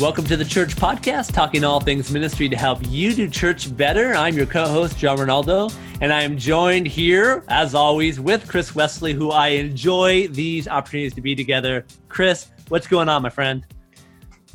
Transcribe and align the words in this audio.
Welcome 0.00 0.24
to 0.28 0.36
the 0.38 0.46
Church 0.46 0.76
Podcast, 0.76 1.34
talking 1.34 1.62
all 1.62 1.78
things 1.78 2.10
ministry 2.10 2.48
to 2.48 2.56
help 2.56 2.78
you 2.88 3.12
do 3.12 3.28
church 3.28 3.76
better. 3.76 4.14
I'm 4.14 4.34
your 4.34 4.46
co 4.46 4.66
host, 4.66 4.96
John 4.96 5.20
Arnold, 5.20 5.74
and 6.00 6.10
I 6.10 6.22
am 6.22 6.38
joined 6.38 6.86
here, 6.86 7.44
as 7.48 7.74
always, 7.74 8.18
with 8.18 8.48
Chris 8.48 8.74
Wesley, 8.74 9.12
who 9.12 9.30
I 9.30 9.48
enjoy 9.48 10.28
these 10.28 10.66
opportunities 10.66 11.12
to 11.16 11.20
be 11.20 11.34
together. 11.34 11.84
Chris, 12.08 12.50
what's 12.68 12.86
going 12.86 13.10
on, 13.10 13.20
my 13.20 13.28
friend? 13.28 13.66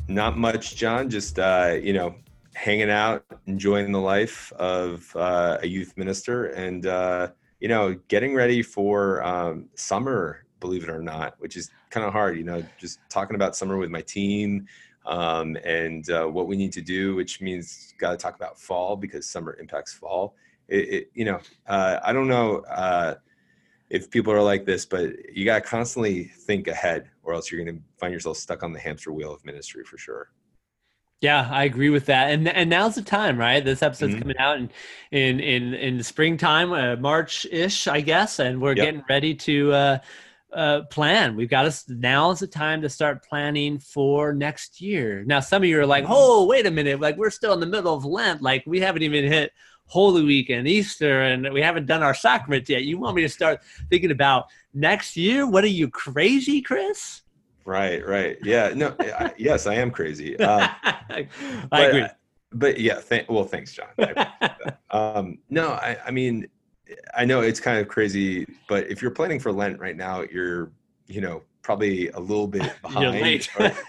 Not 0.08 0.36
much, 0.36 0.74
John. 0.74 1.08
Just, 1.08 1.38
uh, 1.38 1.78
you 1.80 1.92
know, 1.92 2.16
hanging 2.54 2.90
out, 2.90 3.24
enjoying 3.46 3.92
the 3.92 4.00
life 4.00 4.52
of 4.54 5.14
uh, 5.14 5.58
a 5.62 5.66
youth 5.68 5.96
minister, 5.96 6.46
and, 6.46 6.86
uh, 6.86 7.28
you 7.60 7.68
know, 7.68 7.94
getting 8.08 8.34
ready 8.34 8.62
for 8.62 9.22
um, 9.22 9.66
summer, 9.76 10.44
believe 10.58 10.82
it 10.82 10.90
or 10.90 11.02
not, 11.02 11.36
which 11.38 11.56
is 11.56 11.70
kind 11.90 12.04
of 12.04 12.12
hard, 12.12 12.36
you 12.36 12.42
know, 12.42 12.64
just 12.78 12.98
talking 13.08 13.36
about 13.36 13.54
summer 13.54 13.76
with 13.76 13.90
my 13.90 14.00
team 14.00 14.66
um, 15.06 15.56
and 15.64 16.10
uh, 16.10 16.26
what 16.26 16.46
we 16.46 16.56
need 16.56 16.72
to 16.72 16.82
do, 16.82 17.14
which 17.14 17.40
means 17.40 17.94
got 17.98 18.10
to 18.10 18.16
talk 18.16 18.34
about 18.34 18.58
fall 18.60 18.96
because 18.96 19.28
summer 19.28 19.56
impacts 19.60 19.92
fall. 19.92 20.34
It, 20.68 20.88
it 20.88 21.10
you 21.14 21.24
know, 21.24 21.40
uh, 21.66 22.00
I 22.04 22.12
don't 22.12 22.28
know 22.28 22.58
uh, 22.70 23.14
if 23.88 24.10
people 24.10 24.32
are 24.32 24.42
like 24.42 24.66
this, 24.66 24.84
but 24.84 25.12
you 25.32 25.44
got 25.44 25.62
to 25.62 25.68
constantly 25.68 26.24
think 26.24 26.68
ahead, 26.68 27.08
or 27.22 27.34
else 27.34 27.50
you're 27.50 27.64
going 27.64 27.76
to 27.76 27.82
find 27.98 28.12
yourself 28.12 28.36
stuck 28.36 28.62
on 28.62 28.72
the 28.72 28.80
hamster 28.80 29.12
wheel 29.12 29.32
of 29.32 29.44
ministry 29.44 29.84
for 29.84 29.96
sure. 29.96 30.30
Yeah, 31.22 31.48
I 31.50 31.64
agree 31.64 31.88
with 31.88 32.06
that. 32.06 32.30
And 32.30 32.46
and 32.48 32.68
now's 32.68 32.96
the 32.96 33.02
time, 33.02 33.38
right? 33.38 33.64
This 33.64 33.82
episode's 33.82 34.12
mm-hmm. 34.12 34.22
coming 34.22 34.38
out 34.38 34.58
in 34.58 34.70
in 35.12 35.40
in 35.40 35.74
in 35.74 35.98
the 35.98 36.04
springtime, 36.04 36.72
uh, 36.72 36.96
March 36.96 37.46
ish, 37.50 37.86
I 37.86 38.02
guess, 38.02 38.38
and 38.38 38.60
we're 38.60 38.76
yep. 38.76 38.84
getting 38.84 39.04
ready 39.08 39.34
to 39.34 39.72
uh, 39.72 39.98
uh, 40.52 40.82
plan. 40.90 41.36
We've 41.36 41.50
got 41.50 41.66
us 41.66 41.88
now 41.88 42.30
is 42.30 42.40
the 42.40 42.46
time 42.46 42.82
to 42.82 42.88
start 42.88 43.24
planning 43.24 43.78
for 43.78 44.32
next 44.32 44.80
year. 44.80 45.24
Now, 45.24 45.40
some 45.40 45.62
of 45.62 45.68
you 45.68 45.80
are 45.80 45.86
like. 45.86 46.04
"Oh, 46.08 46.46
wait 46.46 46.66
a 46.66 46.70
minute! 46.70 47.00
Like 47.00 47.16
we're 47.16 47.30
still 47.30 47.52
in 47.52 47.60
the 47.60 47.66
middle 47.66 47.94
of 47.94 48.04
Lent. 48.04 48.42
Like 48.42 48.64
we 48.66 48.80
haven't 48.80 49.02
even 49.02 49.24
hit 49.24 49.52
Holy 49.86 50.24
Week 50.24 50.50
and 50.50 50.66
Easter, 50.66 51.22
and 51.22 51.52
we 51.52 51.60
haven't 51.60 51.86
done 51.86 52.02
our 52.02 52.14
sacraments 52.14 52.70
yet. 52.70 52.84
You 52.84 52.98
want 52.98 53.16
me 53.16 53.22
to 53.22 53.28
start 53.28 53.60
thinking 53.90 54.10
about 54.10 54.46
next 54.74 55.16
year? 55.16 55.46
What 55.46 55.64
are 55.64 55.68
you 55.68 55.88
crazy, 55.90 56.62
Chris?" 56.62 57.22
Right, 57.64 58.06
right, 58.06 58.38
yeah, 58.44 58.72
no, 58.76 58.94
I, 59.00 59.32
yes, 59.36 59.66
I 59.66 59.74
am 59.74 59.90
crazy. 59.90 60.38
Uh, 60.38 60.68
I 60.84 61.28
but, 61.68 61.88
agree. 61.88 62.06
But 62.52 62.80
yeah, 62.80 63.00
th- 63.00 63.28
well, 63.28 63.44
thanks, 63.44 63.72
John. 63.72 63.88
um, 64.90 65.38
no, 65.50 65.70
I, 65.70 65.98
I 66.06 66.10
mean, 66.12 66.46
I 67.16 67.24
know 67.24 67.40
it's 67.40 67.60
kind 67.60 67.78
of 67.78 67.88
crazy, 67.88 68.46
but 68.68 68.88
if 68.90 69.02
you're 69.02 69.10
planning 69.10 69.40
for 69.40 69.52
Lent 69.52 69.78
right 69.80 69.96
now, 69.96 70.22
you're, 70.22 70.70
you 71.06 71.20
know, 71.20 71.42
probably 71.62 72.08
a 72.10 72.20
little 72.20 72.46
bit 72.46 72.72
behind. 72.82 73.04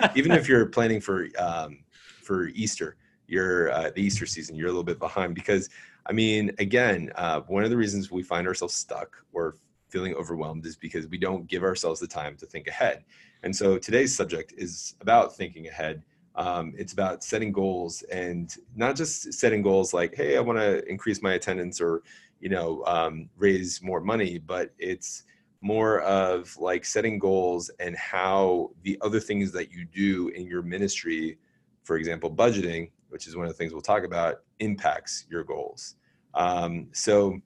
even 0.15 0.31
if 0.31 0.47
you're 0.47 0.65
planning 0.65 0.99
for 0.99 1.27
um, 1.37 1.83
for 2.23 2.47
Easter, 2.49 2.97
you're 3.27 3.71
uh, 3.71 3.91
the 3.95 4.01
Easter 4.01 4.25
season, 4.25 4.55
you're 4.55 4.67
a 4.67 4.71
little 4.71 4.83
bit 4.83 4.99
behind 4.99 5.35
because, 5.35 5.69
I 6.05 6.13
mean, 6.13 6.51
again, 6.59 7.11
uh, 7.15 7.41
one 7.41 7.63
of 7.63 7.69
the 7.69 7.77
reasons 7.77 8.09
we 8.09 8.23
find 8.23 8.47
ourselves 8.47 8.73
stuck 8.73 9.15
or 9.33 9.55
feeling 9.89 10.13
overwhelmed 10.15 10.65
is 10.65 10.75
because 10.75 11.07
we 11.07 11.17
don't 11.17 11.47
give 11.47 11.63
ourselves 11.63 11.99
the 11.99 12.07
time 12.07 12.35
to 12.37 12.45
think 12.45 12.67
ahead. 12.67 13.03
And 13.43 13.55
so 13.55 13.77
today's 13.77 14.15
subject 14.15 14.53
is 14.57 14.95
about 15.01 15.35
thinking 15.35 15.67
ahead. 15.67 16.03
Um, 16.37 16.73
it's 16.77 16.93
about 16.93 17.23
setting 17.23 17.51
goals 17.51 18.03
and 18.03 18.55
not 18.75 18.95
just 18.95 19.33
setting 19.33 19.61
goals 19.61 19.93
like, 19.93 20.15
hey, 20.15 20.37
I 20.37 20.39
want 20.39 20.59
to 20.59 20.87
increase 20.87 21.21
my 21.21 21.33
attendance 21.33 21.81
or 21.81 22.03
you 22.39 22.49
know 22.49 22.83
um, 22.85 23.29
raise 23.35 23.81
more 23.81 23.99
money 23.99 24.37
but 24.37 24.71
it's 24.77 25.23
more 25.61 26.01
of 26.01 26.55
like 26.57 26.85
setting 26.85 27.17
goals 27.17 27.71
and 27.79 27.97
how 27.97 28.69
the 28.83 28.95
other 29.01 29.19
things 29.19 29.51
that 29.51 29.71
you 29.71 29.85
do 29.85 30.27
in 30.29 30.45
your 30.45 30.61
ministry 30.61 31.39
for 31.83 31.97
example 31.97 32.29
budgeting 32.29 32.91
which 33.09 33.27
is 33.27 33.35
one 33.35 33.45
of 33.45 33.51
the 33.51 33.57
things 33.57 33.73
we'll 33.73 33.81
talk 33.81 34.03
about 34.03 34.41
impacts 34.59 35.25
your 35.29 35.43
goals. 35.43 35.95
Um, 36.33 36.87
so 36.91 37.39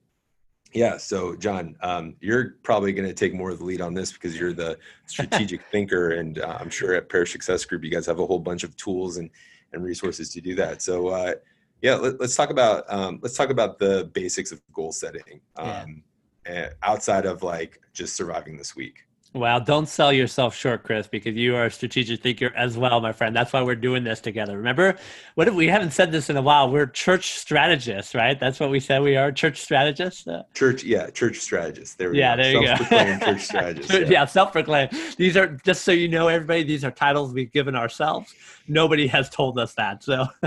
yeah 0.73 0.97
so 0.97 1.35
john 1.35 1.75
um, 1.81 2.15
you're 2.19 2.55
probably 2.63 2.91
going 2.93 3.07
to 3.07 3.13
take 3.13 3.33
more 3.33 3.49
of 3.49 3.59
the 3.59 3.65
lead 3.65 3.81
on 3.81 3.93
this 3.93 4.11
because 4.11 4.39
you're 4.39 4.53
the 4.53 4.77
strategic 5.05 5.61
thinker 5.71 6.11
and 6.11 6.39
uh, 6.39 6.57
i'm 6.59 6.69
sure 6.69 6.93
at 6.93 7.09
parish 7.09 7.31
success 7.31 7.65
group 7.65 7.83
you 7.83 7.91
guys 7.91 8.05
have 8.05 8.19
a 8.19 8.25
whole 8.25 8.39
bunch 8.39 8.63
of 8.63 8.75
tools 8.77 9.17
and 9.17 9.29
and 9.73 9.83
resources 9.83 10.29
to 10.29 10.41
do 10.41 10.55
that 10.55 10.81
so 10.81 11.07
uh, 11.07 11.33
yeah 11.81 11.95
let, 11.95 12.19
us 12.21 12.35
talk 12.35 12.49
about 12.49 12.83
um, 12.89 13.19
let's 13.21 13.35
talk 13.35 13.49
about 13.49 13.79
the 13.79 14.09
basics 14.13 14.51
of 14.51 14.61
goal 14.73 14.91
setting 14.91 15.39
um, 15.57 16.03
yeah. 16.45 16.69
outside 16.83 17.25
of 17.25 17.43
like 17.43 17.79
just 17.93 18.15
surviving 18.15 18.57
this 18.57 18.75
week 18.75 19.05
well, 19.33 19.61
don't 19.61 19.87
sell 19.87 20.11
yourself 20.11 20.53
short, 20.53 20.83
Chris, 20.83 21.07
because 21.07 21.35
you 21.35 21.55
are 21.55 21.65
a 21.65 21.71
strategic 21.71 22.21
thinker 22.21 22.51
as 22.53 22.77
well, 22.77 22.99
my 22.99 23.13
friend. 23.13 23.33
That's 23.33 23.53
why 23.53 23.61
we're 23.61 23.75
doing 23.75 24.03
this 24.03 24.19
together. 24.19 24.57
Remember, 24.57 24.97
what 25.35 25.47
if 25.47 25.53
we 25.53 25.67
haven't 25.67 25.91
said 25.91 26.11
this 26.11 26.29
in 26.29 26.35
a 26.35 26.41
while? 26.41 26.69
We're 26.69 26.87
church 26.87 27.39
strategists, 27.39 28.13
right? 28.13 28.37
That's 28.37 28.59
what 28.59 28.69
we 28.69 28.81
said 28.81 29.01
we 29.01 29.15
are, 29.15 29.31
church 29.31 29.61
strategists. 29.61 30.27
Uh, 30.27 30.43
church, 30.53 30.83
yeah, 30.83 31.09
church 31.09 31.39
strategists. 31.39 31.95
There 31.95 32.11
we 32.11 32.19
yeah, 32.19 32.35
go. 32.35 32.43
there 32.43 32.51
you 32.51 32.77
go. 33.19 33.25
church 33.25 33.41
strategists. 33.45 33.93
Yeah, 33.93 33.99
yeah 33.99 34.25
self-proclaimed. 34.25 34.91
These 35.15 35.37
are 35.37 35.47
just 35.47 35.85
so 35.85 35.93
you 35.93 36.09
know, 36.09 36.27
everybody. 36.27 36.63
These 36.63 36.83
are 36.83 36.91
titles 36.91 37.33
we've 37.33 37.53
given 37.53 37.73
ourselves. 37.73 38.33
Nobody 38.67 39.07
has 39.07 39.29
told 39.29 39.57
us 39.57 39.73
that. 39.75 40.03
So. 40.03 40.25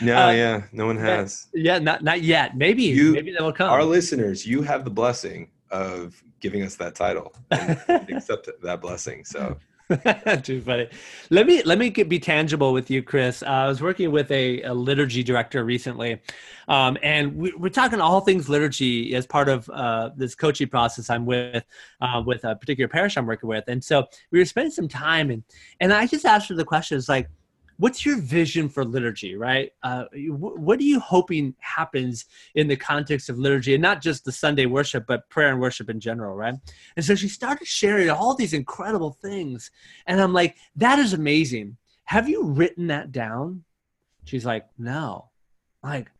no, 0.00 0.26
uh, 0.26 0.30
yeah, 0.32 0.62
no 0.72 0.86
one 0.86 0.96
has. 0.96 1.46
Yeah, 1.54 1.78
not 1.78 2.02
not 2.02 2.22
yet. 2.22 2.56
Maybe, 2.56 2.82
you, 2.82 3.12
maybe 3.12 3.30
that 3.30 3.42
will 3.42 3.52
come. 3.52 3.70
Our 3.70 3.84
listeners, 3.84 4.44
you 4.44 4.62
have 4.62 4.84
the 4.84 4.90
blessing 4.90 5.50
of 5.70 6.20
giving 6.40 6.62
us 6.62 6.76
that 6.76 6.94
title 6.94 7.34
and 7.50 7.78
accept 7.88 8.48
that 8.62 8.80
blessing. 8.80 9.24
So 9.24 9.56
Too 10.42 10.60
funny. 10.60 10.86
Let 11.30 11.46
me 11.46 11.62
let 11.62 11.78
me 11.78 11.88
get, 11.88 12.10
be 12.10 12.18
tangible 12.18 12.74
with 12.74 12.90
you, 12.90 13.02
Chris. 13.02 13.42
Uh, 13.42 13.46
I 13.46 13.68
was 13.68 13.80
working 13.80 14.10
with 14.10 14.30
a, 14.30 14.60
a 14.62 14.74
liturgy 14.74 15.22
director 15.22 15.64
recently, 15.64 16.20
um, 16.68 16.98
and 17.02 17.34
we, 17.34 17.54
are 17.62 17.70
talking 17.70 17.98
all 17.98 18.20
things 18.20 18.50
liturgy 18.50 19.14
as 19.14 19.26
part 19.26 19.48
of 19.48 19.68
uh, 19.70 20.10
this 20.14 20.34
coaching 20.34 20.68
process 20.68 21.08
I'm 21.08 21.24
with 21.24 21.64
uh, 22.02 22.22
with 22.24 22.44
a 22.44 22.54
particular 22.54 22.86
parish 22.86 23.16
I'm 23.16 23.24
working 23.24 23.48
with. 23.48 23.64
And 23.68 23.82
so 23.82 24.04
we 24.30 24.38
were 24.38 24.44
spending 24.44 24.72
some 24.72 24.88
time, 24.88 25.30
and 25.30 25.42
and 25.80 25.90
I 25.90 26.06
just 26.06 26.26
asked 26.26 26.50
her 26.50 26.54
the 26.54 26.66
questions 26.66 27.08
like, 27.08 27.30
what's 27.78 28.04
your 28.04 28.20
vision 28.20 28.68
for 28.68 28.84
liturgy 28.84 29.36
right? 29.36 29.72
Uh, 29.82 30.04
what 30.28 30.78
are 30.78 30.84
you 30.84 31.00
hoping 31.00 31.54
happens 31.60 32.26
in 32.54 32.68
the 32.68 32.76
context 32.76 33.28
of 33.28 33.38
liturgy 33.38 33.74
and 33.74 33.82
not 33.82 34.02
just 34.02 34.24
the 34.24 34.32
sunday 34.32 34.66
worship 34.66 35.06
but 35.06 35.28
prayer 35.30 35.50
and 35.50 35.60
worship 35.60 35.88
in 35.88 36.00
general 36.00 36.34
right? 36.36 36.54
And 36.96 37.04
so 37.04 37.14
she 37.14 37.28
started 37.28 37.66
sharing 37.66 38.10
all 38.10 38.34
these 38.34 38.52
incredible 38.52 39.12
things 39.22 39.70
and 40.06 40.20
i'm 40.20 40.32
like 40.32 40.56
that 40.76 40.98
is 40.98 41.12
amazing. 41.12 41.76
Have 42.04 42.28
you 42.28 42.44
written 42.44 42.86
that 42.88 43.12
down? 43.12 43.64
She's 44.24 44.44
like 44.44 44.66
no. 44.78 45.30
I'm 45.82 45.90
like 45.90 46.10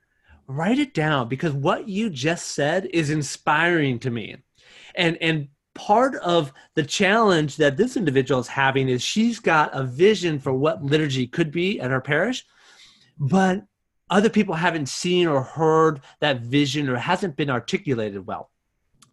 write 0.46 0.78
it 0.78 0.94
down 0.94 1.28
because 1.28 1.52
what 1.52 1.88
you 1.88 2.08
just 2.08 2.52
said 2.52 2.88
is 2.92 3.10
inspiring 3.10 3.98
to 4.00 4.10
me. 4.10 4.36
And 4.94 5.18
and 5.20 5.48
part 5.78 6.16
of 6.16 6.52
the 6.74 6.82
challenge 6.82 7.56
that 7.56 7.76
this 7.76 7.96
individual 7.96 8.40
is 8.40 8.48
having 8.48 8.88
is 8.88 9.00
she's 9.00 9.38
got 9.38 9.70
a 9.72 9.84
vision 9.84 10.40
for 10.40 10.52
what 10.52 10.84
liturgy 10.84 11.26
could 11.26 11.52
be 11.52 11.80
at 11.80 11.92
her 11.92 12.00
parish, 12.00 12.44
but 13.18 13.64
other 14.10 14.28
people 14.28 14.54
haven't 14.54 14.88
seen 14.88 15.28
or 15.28 15.40
heard 15.40 16.00
that 16.20 16.40
vision 16.40 16.88
or 16.88 16.96
hasn't 16.96 17.36
been 17.36 17.48
articulated 17.48 18.26
well. 18.26 18.50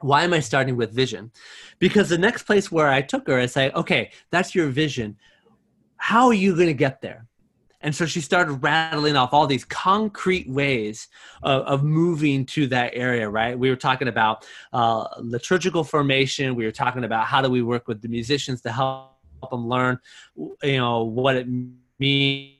Why 0.01 0.23
am 0.23 0.33
I 0.33 0.39
starting 0.39 0.75
with 0.75 0.91
vision? 0.91 1.31
Because 1.77 2.09
the 2.09 2.17
next 2.17 2.43
place 2.43 2.71
where 2.71 2.89
I 2.89 3.01
took 3.01 3.27
her, 3.27 3.39
I 3.39 3.45
say, 3.45 3.71
okay, 3.71 4.11
that's 4.31 4.55
your 4.55 4.67
vision. 4.67 5.17
How 5.97 6.27
are 6.27 6.33
you 6.33 6.55
going 6.55 6.67
to 6.67 6.73
get 6.73 6.99
there? 7.01 7.27
And 7.85 7.95
so 7.95 8.07
she 8.07 8.19
started 8.19 8.53
rattling 8.63 9.15
off 9.15 9.31
all 9.31 9.45
these 9.45 9.63
concrete 9.63 10.49
ways 10.49 11.07
of, 11.43 11.61
of 11.67 11.83
moving 11.83 12.43
to 12.47 12.65
that 12.67 12.93
area, 12.95 13.29
right? 13.29 13.57
We 13.57 13.69
were 13.69 13.75
talking 13.75 14.07
about 14.07 14.43
uh, 14.73 15.05
liturgical 15.19 15.83
formation. 15.83 16.55
We 16.55 16.65
were 16.65 16.71
talking 16.71 17.03
about 17.03 17.27
how 17.27 17.43
do 17.43 17.49
we 17.51 17.61
work 17.61 17.87
with 17.87 18.01
the 18.01 18.07
musicians 18.07 18.61
to 18.61 18.71
help 18.71 19.11
them 19.51 19.67
learn, 19.67 19.99
you 20.35 20.77
know, 20.77 21.03
what 21.03 21.35
it 21.35 21.47
means 21.99 22.54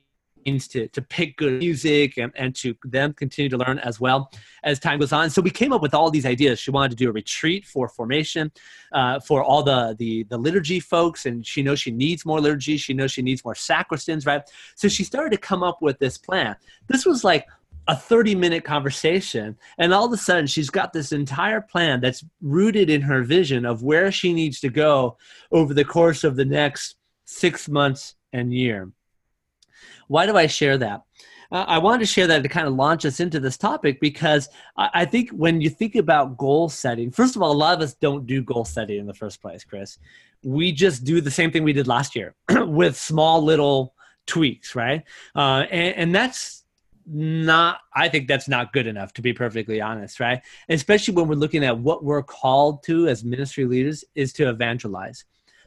means 0.46 0.68
to, 0.68 0.88
to 0.88 1.02
pick 1.02 1.36
good 1.36 1.58
music 1.58 2.16
and, 2.16 2.32
and 2.36 2.54
to 2.54 2.74
them 2.84 3.12
continue 3.12 3.48
to 3.48 3.58
learn 3.58 3.78
as 3.80 4.00
well 4.00 4.30
as 4.62 4.78
time 4.78 4.98
goes 4.98 5.12
on. 5.12 5.28
So 5.28 5.42
we 5.42 5.50
came 5.50 5.72
up 5.72 5.82
with 5.82 5.94
all 5.94 6.10
these 6.10 6.24
ideas. 6.24 6.60
She 6.60 6.70
wanted 6.70 6.90
to 6.90 6.96
do 6.96 7.10
a 7.10 7.12
retreat 7.12 7.66
for 7.66 7.88
formation 7.88 8.52
uh, 8.92 9.20
for 9.20 9.42
all 9.42 9.62
the, 9.62 9.96
the, 9.98 10.22
the 10.24 10.38
liturgy 10.38 10.80
folks, 10.80 11.26
and 11.26 11.44
she 11.44 11.62
knows 11.62 11.80
she 11.80 11.90
needs 11.90 12.24
more 12.24 12.40
liturgy. 12.40 12.76
She 12.76 12.94
knows 12.94 13.12
she 13.12 13.22
needs 13.22 13.44
more 13.44 13.54
sacristans, 13.54 14.26
right? 14.26 14.42
So 14.76 14.88
she 14.88 15.04
started 15.04 15.30
to 15.30 15.38
come 15.38 15.62
up 15.62 15.82
with 15.82 15.98
this 15.98 16.16
plan. 16.16 16.56
This 16.86 17.04
was 17.04 17.24
like 17.24 17.46
a 17.88 17.96
30 17.96 18.34
minute 18.34 18.64
conversation 18.64 19.56
and 19.78 19.94
all 19.94 20.06
of 20.06 20.12
a 20.12 20.16
sudden 20.16 20.48
she's 20.48 20.70
got 20.70 20.92
this 20.92 21.12
entire 21.12 21.60
plan 21.60 22.00
that's 22.00 22.24
rooted 22.42 22.90
in 22.90 23.00
her 23.00 23.22
vision 23.22 23.64
of 23.64 23.84
where 23.84 24.10
she 24.10 24.32
needs 24.32 24.58
to 24.58 24.68
go 24.68 25.16
over 25.52 25.72
the 25.72 25.84
course 25.84 26.24
of 26.24 26.34
the 26.34 26.44
next 26.44 26.96
six 27.26 27.68
months 27.68 28.16
and 28.32 28.52
year 28.52 28.90
why 30.08 30.26
do 30.26 30.36
I 30.36 30.46
share 30.46 30.78
that? 30.78 31.02
Uh, 31.52 31.64
I 31.68 31.78
wanted 31.78 32.00
to 32.00 32.06
share 32.06 32.26
that 32.26 32.42
to 32.42 32.48
kind 32.48 32.66
of 32.66 32.74
launch 32.74 33.04
us 33.04 33.20
into 33.20 33.38
this 33.38 33.56
topic 33.56 34.00
because 34.00 34.48
I, 34.76 34.90
I, 34.94 35.04
think 35.04 35.30
when 35.30 35.60
you 35.60 35.70
think 35.70 35.94
about 35.94 36.36
goal 36.36 36.68
setting, 36.68 37.12
first 37.12 37.36
of 37.36 37.42
all, 37.42 37.52
a 37.52 37.54
lot 37.54 37.74
of 37.74 37.82
us 37.82 37.94
don't 37.94 38.26
do 38.26 38.42
goal 38.42 38.64
setting 38.64 38.98
in 38.98 39.06
the 39.06 39.14
first 39.14 39.40
place, 39.40 39.62
Chris. 39.62 39.98
We 40.42 40.72
just 40.72 41.04
do 41.04 41.20
the 41.20 41.30
same 41.30 41.52
thing 41.52 41.62
we 41.62 41.72
did 41.72 41.86
last 41.86 42.16
year 42.16 42.34
with 42.50 42.96
small 42.96 43.42
little 43.42 43.94
tweaks, 44.26 44.74
right? 44.74 45.04
Uh, 45.36 45.66
and, 45.70 45.96
and 45.96 46.14
that's 46.14 46.64
not 47.08 47.78
i 47.94 48.08
think 48.08 48.26
that's 48.26 48.48
not 48.48 48.72
good 48.72 48.86
enough 48.86 49.12
to 49.12 49.22
be 49.22 49.32
perfectly 49.32 49.80
honest 49.80 50.18
right 50.18 50.42
especially 50.68 51.14
when 51.14 51.28
we're 51.28 51.36
looking 51.36 51.64
at 51.64 51.78
what 51.78 52.02
we're 52.02 52.22
called 52.22 52.82
to 52.82 53.06
as 53.06 53.22
ministry 53.22 53.64
leaders 53.64 54.04
is 54.16 54.32
to 54.32 54.48
evangelize 54.48 55.24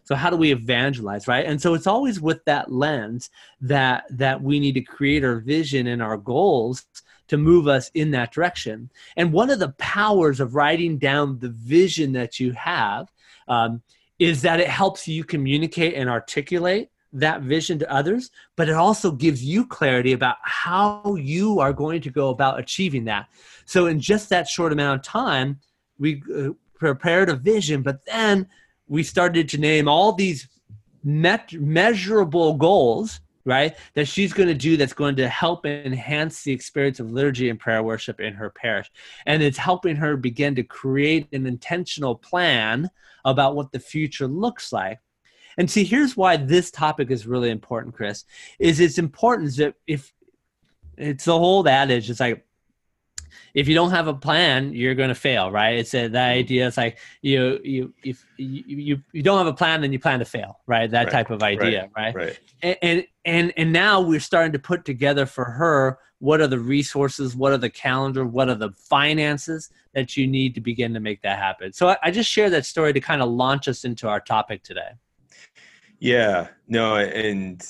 so 0.09 0.15
how 0.15 0.31
do 0.31 0.35
we 0.35 0.51
evangelize 0.51 1.27
right 1.27 1.45
and 1.45 1.61
so 1.61 1.75
it's 1.75 1.85
always 1.85 2.19
with 2.19 2.43
that 2.45 2.71
lens 2.71 3.29
that 3.61 4.05
that 4.09 4.41
we 4.41 4.59
need 4.59 4.71
to 4.71 4.81
create 4.81 5.23
our 5.23 5.35
vision 5.35 5.85
and 5.85 6.01
our 6.01 6.17
goals 6.17 6.87
to 7.27 7.37
move 7.37 7.67
us 7.67 7.91
in 7.93 8.09
that 8.09 8.31
direction 8.31 8.89
and 9.17 9.31
one 9.31 9.51
of 9.51 9.59
the 9.59 9.69
powers 9.77 10.39
of 10.39 10.55
writing 10.55 10.97
down 10.97 11.37
the 11.37 11.49
vision 11.49 12.13
that 12.13 12.39
you 12.39 12.51
have 12.53 13.11
um, 13.47 13.83
is 14.17 14.41
that 14.41 14.59
it 14.59 14.67
helps 14.67 15.07
you 15.07 15.23
communicate 15.23 15.93
and 15.93 16.09
articulate 16.09 16.89
that 17.11 17.41
vision 17.41 17.79
to 17.79 17.91
others, 17.91 18.29
but 18.55 18.69
it 18.69 18.75
also 18.75 19.09
gives 19.11 19.43
you 19.43 19.65
clarity 19.65 20.13
about 20.13 20.35
how 20.43 21.15
you 21.15 21.59
are 21.59 21.73
going 21.73 22.01
to 22.01 22.11
go 22.11 22.29
about 22.29 22.59
achieving 22.59 23.05
that. 23.05 23.27
So, 23.65 23.87
in 23.87 23.99
just 23.99 24.29
that 24.29 24.47
short 24.47 24.71
amount 24.71 24.99
of 24.99 25.05
time, 25.05 25.59
we 25.97 26.21
uh, 26.35 26.49
prepared 26.75 27.29
a 27.29 27.35
vision, 27.35 27.81
but 27.81 28.05
then 28.05 28.47
we 28.89 29.03
started 29.03 29.47
to 29.49 29.57
name 29.57 29.87
all 29.87 30.11
these 30.11 30.49
met- 31.03 31.53
measurable 31.53 32.55
goals, 32.55 33.21
right? 33.45 33.77
That 33.93 34.07
she's 34.07 34.33
going 34.33 34.49
to 34.49 34.55
do 34.55 34.75
that's 34.75 34.93
going 34.93 35.15
to 35.15 35.29
help 35.29 35.65
enhance 35.65 36.43
the 36.43 36.51
experience 36.51 36.99
of 36.99 37.11
liturgy 37.11 37.49
and 37.49 37.59
prayer 37.59 37.81
worship 37.81 38.19
in 38.19 38.33
her 38.33 38.49
parish. 38.49 38.91
And 39.25 39.41
it's 39.41 39.57
helping 39.57 39.95
her 39.95 40.17
begin 40.17 40.55
to 40.55 40.63
create 40.63 41.27
an 41.31 41.45
intentional 41.45 42.15
plan 42.15 42.89
about 43.23 43.55
what 43.55 43.71
the 43.71 43.79
future 43.79 44.27
looks 44.27 44.73
like 44.73 44.99
and 45.59 45.69
see, 45.69 45.83
here's 45.83 46.15
why 46.15 46.37
this 46.37 46.71
topic 46.71 47.11
is 47.11 47.27
really 47.27 47.49
important, 47.49 47.93
Chris. 47.93 48.23
Is 48.59 48.79
it's 48.79 48.97
important 48.97 49.57
that 49.57 49.75
if 49.87 50.13
it's 50.97 51.25
the 51.25 51.37
whole 51.37 51.67
adage, 51.67 52.09
it's 52.09 52.21
like 52.21 52.45
if 53.53 53.67
you 53.67 53.75
don't 53.75 53.91
have 53.91 54.07
a 54.07 54.13
plan, 54.13 54.73
you're 54.73 54.95
going 54.95 55.09
to 55.09 55.15
fail, 55.15 55.51
right? 55.51 55.77
It's 55.77 55.93
a, 55.93 56.07
that 56.07 56.29
mm-hmm. 56.29 56.39
idea. 56.39 56.67
It's 56.67 56.77
like 56.77 56.97
you 57.21 57.59
you 57.63 57.93
if 58.03 58.25
you, 58.37 58.63
you 58.67 59.03
you 59.11 59.23
don't 59.23 59.37
have 59.37 59.47
a 59.47 59.53
plan, 59.53 59.81
then 59.81 59.91
you 59.91 59.99
plan 59.99 60.19
to 60.19 60.25
fail, 60.25 60.59
right? 60.67 60.89
That 60.89 61.05
right. 61.05 61.11
type 61.11 61.29
of 61.29 61.43
idea, 61.43 61.89
right? 61.95 62.15
Right. 62.15 62.15
right. 62.15 62.39
And, 62.61 62.77
and 62.81 63.07
and 63.25 63.53
and 63.57 63.73
now 63.73 64.01
we're 64.01 64.19
starting 64.19 64.51
to 64.53 64.59
put 64.59 64.85
together 64.85 65.25
for 65.25 65.45
her 65.45 65.99
what 66.19 66.41
are 66.41 66.47
the 66.47 66.59
resources, 66.59 67.35
what 67.35 67.53
are 67.53 67.57
the 67.57 67.69
calendar, 67.69 68.25
what 68.25 68.49
are 68.49 68.55
the 68.55 68.71
finances 68.71 69.69
that 69.93 70.17
you 70.17 70.27
need 70.27 70.53
to 70.53 70.61
begin 70.61 70.93
to 70.93 70.99
make 70.99 71.21
that 71.21 71.39
happen. 71.39 71.71
So 71.73 71.89
I, 71.89 71.97
I 72.03 72.11
just 72.11 72.29
share 72.29 72.49
that 72.49 72.65
story 72.65 72.93
to 72.93 72.99
kind 72.99 73.21
of 73.21 73.29
launch 73.29 73.67
us 73.67 73.85
into 73.85 74.07
our 74.07 74.19
topic 74.19 74.61
today. 74.63 74.91
Yeah, 75.99 76.47
no, 76.67 76.95
and 76.95 77.65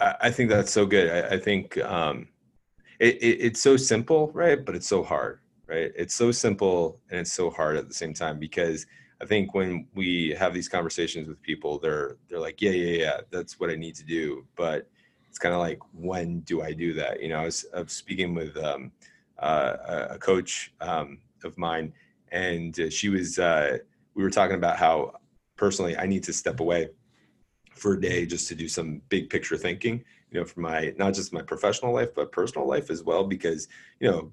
I 0.00 0.30
think 0.30 0.50
that's 0.50 0.72
so 0.72 0.86
good. 0.86 1.10
I, 1.10 1.34
I 1.34 1.38
think 1.38 1.78
um, 1.78 2.28
it, 2.98 3.16
it, 3.16 3.38
it's 3.40 3.60
so 3.60 3.76
simple, 3.76 4.30
right? 4.32 4.64
But 4.64 4.74
it's 4.74 4.86
so 4.86 5.02
hard, 5.02 5.40
right? 5.66 5.92
It's 5.96 6.14
so 6.14 6.30
simple 6.30 7.00
and 7.10 7.20
it's 7.20 7.32
so 7.32 7.50
hard 7.50 7.76
at 7.76 7.88
the 7.88 7.94
same 7.94 8.14
time 8.14 8.38
because 8.38 8.86
I 9.20 9.26
think 9.26 9.54
when 9.54 9.86
we 9.94 10.34
have 10.38 10.52
these 10.52 10.68
conversations 10.68 11.28
with 11.28 11.40
people, 11.42 11.78
they're 11.78 12.16
they're 12.28 12.40
like, 12.40 12.60
yeah, 12.60 12.72
yeah, 12.72 12.98
yeah, 12.98 13.20
that's 13.30 13.58
what 13.60 13.70
I 13.70 13.76
need 13.76 13.94
to 13.96 14.04
do. 14.04 14.44
But 14.56 14.88
it's 15.28 15.38
kind 15.38 15.54
of 15.54 15.60
like, 15.60 15.80
when 15.92 16.40
do 16.40 16.62
I 16.62 16.72
do 16.72 16.92
that? 16.94 17.20
You 17.20 17.30
know, 17.30 17.40
I 17.40 17.44
was, 17.46 17.66
I 17.74 17.80
was 17.80 17.92
speaking 17.92 18.34
with 18.34 18.56
um, 18.56 18.92
uh, 19.38 20.06
a 20.10 20.18
coach 20.18 20.72
um, 20.80 21.18
of 21.42 21.58
mine, 21.58 21.92
and 22.30 22.92
she 22.92 23.08
was, 23.08 23.38
uh, 23.38 23.78
we 24.14 24.22
were 24.22 24.30
talking 24.30 24.56
about 24.56 24.76
how 24.76 25.14
personally 25.56 25.96
I 25.96 26.06
need 26.06 26.22
to 26.24 26.32
step 26.32 26.60
away 26.60 26.88
for 27.74 27.94
a 27.94 28.00
day 28.00 28.26
just 28.26 28.46
to 28.48 28.54
do 28.54 28.68
some 28.68 29.02
big 29.08 29.28
picture 29.28 29.56
thinking 29.56 30.04
you 30.34 30.40
know 30.40 30.44
for 30.44 30.60
my 30.60 30.92
not 30.98 31.14
just 31.14 31.32
my 31.32 31.40
professional 31.40 31.94
life 31.94 32.12
but 32.14 32.32
personal 32.32 32.66
life 32.66 32.90
as 32.90 33.02
well 33.02 33.24
because 33.24 33.68
you 34.00 34.10
know 34.10 34.30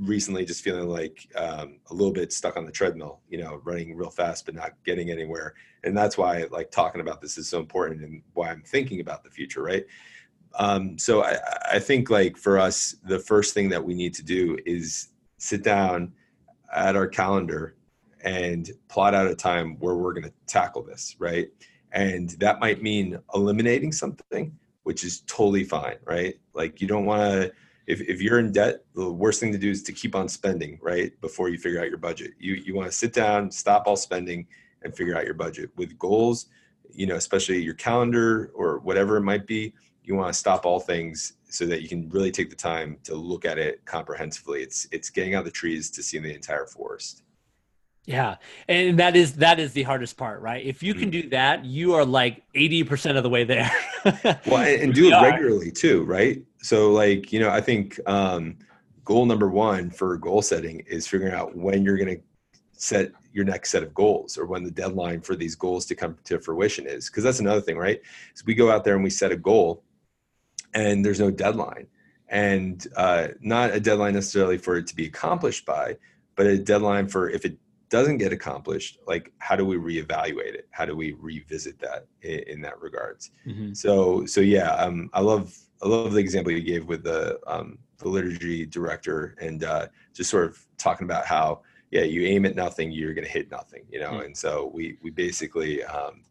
recently 0.00 0.44
just 0.44 0.64
feeling 0.64 0.88
like 0.88 1.28
um, 1.36 1.78
a 1.90 1.94
little 1.94 2.12
bit 2.12 2.32
stuck 2.32 2.56
on 2.56 2.66
the 2.66 2.72
treadmill 2.72 3.20
you 3.28 3.38
know 3.38 3.60
running 3.64 3.96
real 3.96 4.10
fast 4.10 4.44
but 4.44 4.54
not 4.54 4.72
getting 4.84 5.10
anywhere. 5.10 5.54
And 5.84 5.96
that's 5.96 6.18
why 6.18 6.44
like 6.50 6.72
talking 6.72 7.00
about 7.00 7.20
this 7.20 7.38
is 7.38 7.48
so 7.48 7.60
important 7.60 8.02
and 8.02 8.22
why 8.32 8.50
i'm 8.50 8.62
thinking 8.62 9.00
about 9.00 9.22
the 9.22 9.30
future 9.30 9.62
right? 9.62 9.86
Um, 10.56 10.98
so 10.98 11.22
I, 11.24 11.38
I 11.72 11.78
think 11.78 12.10
like 12.10 12.36
for 12.36 12.58
us 12.58 12.96
the 13.04 13.20
first 13.20 13.54
thing 13.54 13.68
that 13.68 13.84
we 13.84 13.94
need 13.94 14.14
to 14.14 14.24
do 14.24 14.58
is 14.66 15.08
sit 15.38 15.62
down 15.62 16.12
at 16.74 16.96
our 16.96 17.06
calendar 17.06 17.76
and 18.22 18.70
plot 18.88 19.14
out 19.14 19.26
a 19.28 19.34
time 19.34 19.76
where 19.78 19.94
we're 19.94 20.12
going 20.12 20.24
to 20.24 20.32
tackle 20.48 20.82
this 20.82 21.14
right? 21.20 21.48
And 21.92 22.30
that 22.40 22.58
might 22.58 22.82
mean 22.82 23.20
eliminating 23.32 23.92
something 23.92 24.58
which 24.84 25.04
is 25.04 25.20
totally 25.26 25.64
fine 25.64 25.96
right? 26.04 26.36
Like 26.54 26.80
you 26.80 26.88
don't 26.88 27.04
want 27.04 27.22
to 27.22 27.52
if, 27.86 28.00
if 28.00 28.22
you're 28.22 28.38
in 28.38 28.52
debt 28.52 28.84
the 28.94 29.12
worst 29.12 29.40
thing 29.40 29.52
to 29.52 29.58
do 29.58 29.70
is 29.70 29.82
to 29.82 29.92
keep 29.92 30.14
on 30.14 30.28
spending 30.28 30.78
right 30.80 31.12
before 31.20 31.48
you 31.50 31.58
figure 31.58 31.80
out 31.80 31.88
your 31.88 31.98
budget. 31.98 32.32
You 32.38 32.54
you 32.54 32.74
want 32.74 32.90
to 32.90 32.96
sit 32.96 33.12
down 33.12 33.50
stop 33.50 33.84
all 33.86 33.96
spending 33.96 34.46
and 34.82 34.96
figure 34.96 35.16
out 35.16 35.24
your 35.24 35.34
budget. 35.34 35.70
With 35.76 35.98
goals 35.98 36.46
you 36.92 37.06
know 37.06 37.16
especially 37.16 37.60
your 37.60 37.74
calendar 37.74 38.52
or 38.54 38.78
whatever 38.78 39.16
it 39.16 39.22
might 39.22 39.46
be 39.46 39.74
you 40.04 40.14
want 40.14 40.32
to 40.32 40.38
stop 40.38 40.64
all 40.66 40.78
things 40.78 41.32
so 41.48 41.66
that 41.66 41.82
you 41.82 41.88
can 41.88 42.08
really 42.10 42.30
take 42.30 42.50
the 42.50 42.56
time 42.56 42.98
to 43.04 43.14
look 43.14 43.44
at 43.44 43.58
it 43.58 43.84
comprehensively. 43.84 44.62
It's 44.62 44.86
it's 44.92 45.10
getting 45.10 45.34
out 45.34 45.44
the 45.44 45.50
trees 45.50 45.90
to 45.92 46.02
see 46.02 46.18
the 46.18 46.34
entire 46.34 46.66
forest 46.66 47.23
yeah. 48.06 48.36
And 48.68 48.98
that 48.98 49.16
is 49.16 49.34
that 49.36 49.58
is 49.58 49.72
the 49.72 49.82
hardest 49.82 50.16
part, 50.16 50.40
right? 50.42 50.64
If 50.64 50.82
you 50.82 50.94
can 50.94 51.08
mm. 51.08 51.22
do 51.22 51.28
that, 51.30 51.64
you 51.64 51.94
are 51.94 52.04
like 52.04 52.42
80% 52.54 53.16
of 53.16 53.22
the 53.22 53.30
way 53.30 53.44
there. 53.44 53.70
well, 54.04 54.58
and, 54.58 54.92
do 54.92 55.10
it 55.10 55.22
regularly 55.22 55.70
too, 55.70 56.04
right? 56.04 56.42
So 56.58 56.92
like, 56.92 57.32
you 57.32 57.40
know, 57.40 57.50
I 57.50 57.60
think 57.60 57.98
um 58.06 58.56
goal 59.04 59.26
number 59.26 59.48
1 59.48 59.90
for 59.90 60.16
goal 60.16 60.42
setting 60.42 60.80
is 60.86 61.06
figuring 61.06 61.34
out 61.34 61.56
when 61.56 61.82
you're 61.82 61.98
going 61.98 62.16
to 62.16 62.22
set 62.72 63.12
your 63.32 63.44
next 63.44 63.70
set 63.70 63.82
of 63.82 63.94
goals 63.94 64.36
or 64.36 64.46
when 64.46 64.62
the 64.62 64.70
deadline 64.70 65.20
for 65.20 65.36
these 65.36 65.54
goals 65.54 65.86
to 65.86 65.94
come 65.94 66.16
to 66.24 66.38
fruition 66.38 66.86
is 66.86 67.08
because 67.08 67.24
that's 67.24 67.40
another 67.40 67.60
thing 67.60 67.76
right 67.76 68.00
so 68.34 68.42
we 68.46 68.54
go 68.54 68.70
out 68.70 68.84
there 68.84 68.94
and 68.94 69.04
we 69.04 69.10
set 69.10 69.30
a 69.30 69.36
goal 69.36 69.82
and 70.74 71.04
there's 71.04 71.20
no 71.20 71.30
deadline 71.30 71.86
and 72.28 72.88
uh, 72.96 73.28
not 73.40 73.70
a 73.70 73.80
deadline 73.80 74.14
necessarily 74.14 74.58
for 74.58 74.76
it 74.76 74.86
to 74.86 74.96
be 74.96 75.06
accomplished 75.06 75.64
by 75.64 75.96
but 76.36 76.46
a 76.46 76.58
deadline 76.58 77.06
for 77.06 77.30
if 77.30 77.44
it 77.44 77.56
doesn't 77.94 78.18
get 78.18 78.32
accomplished 78.32 78.98
like 79.06 79.32
how 79.38 79.54
do 79.54 79.64
we 79.64 79.76
reevaluate 79.76 80.54
it? 80.60 80.66
How 80.72 80.84
do 80.84 80.96
we 80.96 81.12
revisit 81.12 81.78
that 81.78 82.06
in, 82.22 82.40
in 82.52 82.60
that 82.62 82.80
regards? 82.80 83.30
Mm-hmm. 83.46 83.72
so 83.72 84.26
so 84.26 84.40
yeah 84.40 84.70
um, 84.84 85.10
i 85.12 85.20
love 85.20 85.56
i 85.80 85.86
love 85.86 86.12
the 86.12 86.18
example 86.18 86.50
you 86.50 86.60
gave 86.60 86.86
with 86.86 87.04
the 87.04 87.38
um, 87.46 87.78
the 87.98 88.08
liturgy 88.08 88.66
director 88.66 89.36
and 89.40 89.62
uh, 89.62 89.86
just 90.12 90.28
sort 90.28 90.46
of 90.46 90.66
talking 90.76 91.04
about 91.04 91.24
how 91.24 91.60
yeah 91.92 92.02
you 92.02 92.22
aim 92.26 92.44
at 92.46 92.56
nothing 92.56 92.90
you're 92.90 93.14
going 93.14 93.24
to 93.24 93.30
hit 93.38 93.48
nothing 93.52 93.84
you 93.92 94.00
know? 94.00 94.10
Mm-hmm. 94.14 94.26
and 94.26 94.36
so 94.36 94.72
we 94.74 94.98
we 95.00 95.10
basically 95.10 95.84
um, 95.84 96.22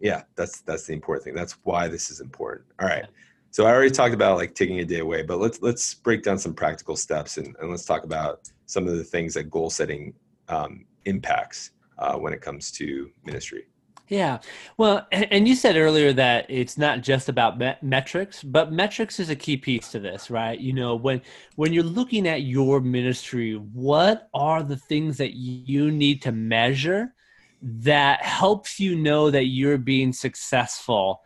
yeah 0.00 0.22
that's 0.34 0.62
that's 0.62 0.86
the 0.86 0.92
important 0.92 1.22
thing. 1.24 1.34
That's 1.34 1.56
why 1.62 1.86
this 1.86 2.10
is 2.10 2.18
important. 2.20 2.66
All 2.80 2.88
right. 2.88 3.06
So 3.52 3.64
i 3.64 3.70
already 3.70 3.94
talked 4.00 4.12
about 4.12 4.36
like 4.36 4.54
taking 4.54 4.80
a 4.80 4.84
day 4.84 4.98
away 4.98 5.22
but 5.22 5.38
let's 5.38 5.62
let's 5.62 5.94
break 5.94 6.24
down 6.26 6.38
some 6.38 6.52
practical 6.52 6.96
steps 6.96 7.38
and, 7.38 7.54
and 7.60 7.70
let's 7.70 7.86
talk 7.86 8.02
about 8.04 8.50
some 8.66 8.88
of 8.88 8.96
the 8.98 9.04
things 9.14 9.34
that 9.34 9.44
goal 9.56 9.70
setting 9.70 10.12
um, 10.48 10.84
impacts 11.06 11.70
uh, 11.98 12.16
when 12.16 12.32
it 12.32 12.40
comes 12.40 12.70
to 12.72 13.10
ministry. 13.24 13.66
Yeah. 14.08 14.38
Well, 14.76 15.06
and 15.10 15.48
you 15.48 15.56
said 15.56 15.76
earlier 15.76 16.12
that 16.12 16.46
it's 16.48 16.78
not 16.78 17.00
just 17.00 17.28
about 17.28 17.58
met- 17.58 17.82
metrics, 17.82 18.42
but 18.42 18.70
metrics 18.70 19.18
is 19.18 19.30
a 19.30 19.36
key 19.36 19.56
piece 19.56 19.90
to 19.90 19.98
this, 19.98 20.30
right? 20.30 20.58
You 20.58 20.72
know, 20.72 20.94
when 20.94 21.22
when 21.56 21.72
you're 21.72 21.82
looking 21.82 22.28
at 22.28 22.42
your 22.42 22.80
ministry, 22.80 23.54
what 23.54 24.28
are 24.32 24.62
the 24.62 24.76
things 24.76 25.16
that 25.18 25.34
you 25.34 25.90
need 25.90 26.22
to 26.22 26.30
measure 26.30 27.14
that 27.62 28.22
helps 28.22 28.78
you 28.78 28.94
know 28.94 29.30
that 29.30 29.46
you're 29.46 29.78
being 29.78 30.12
successful 30.12 31.22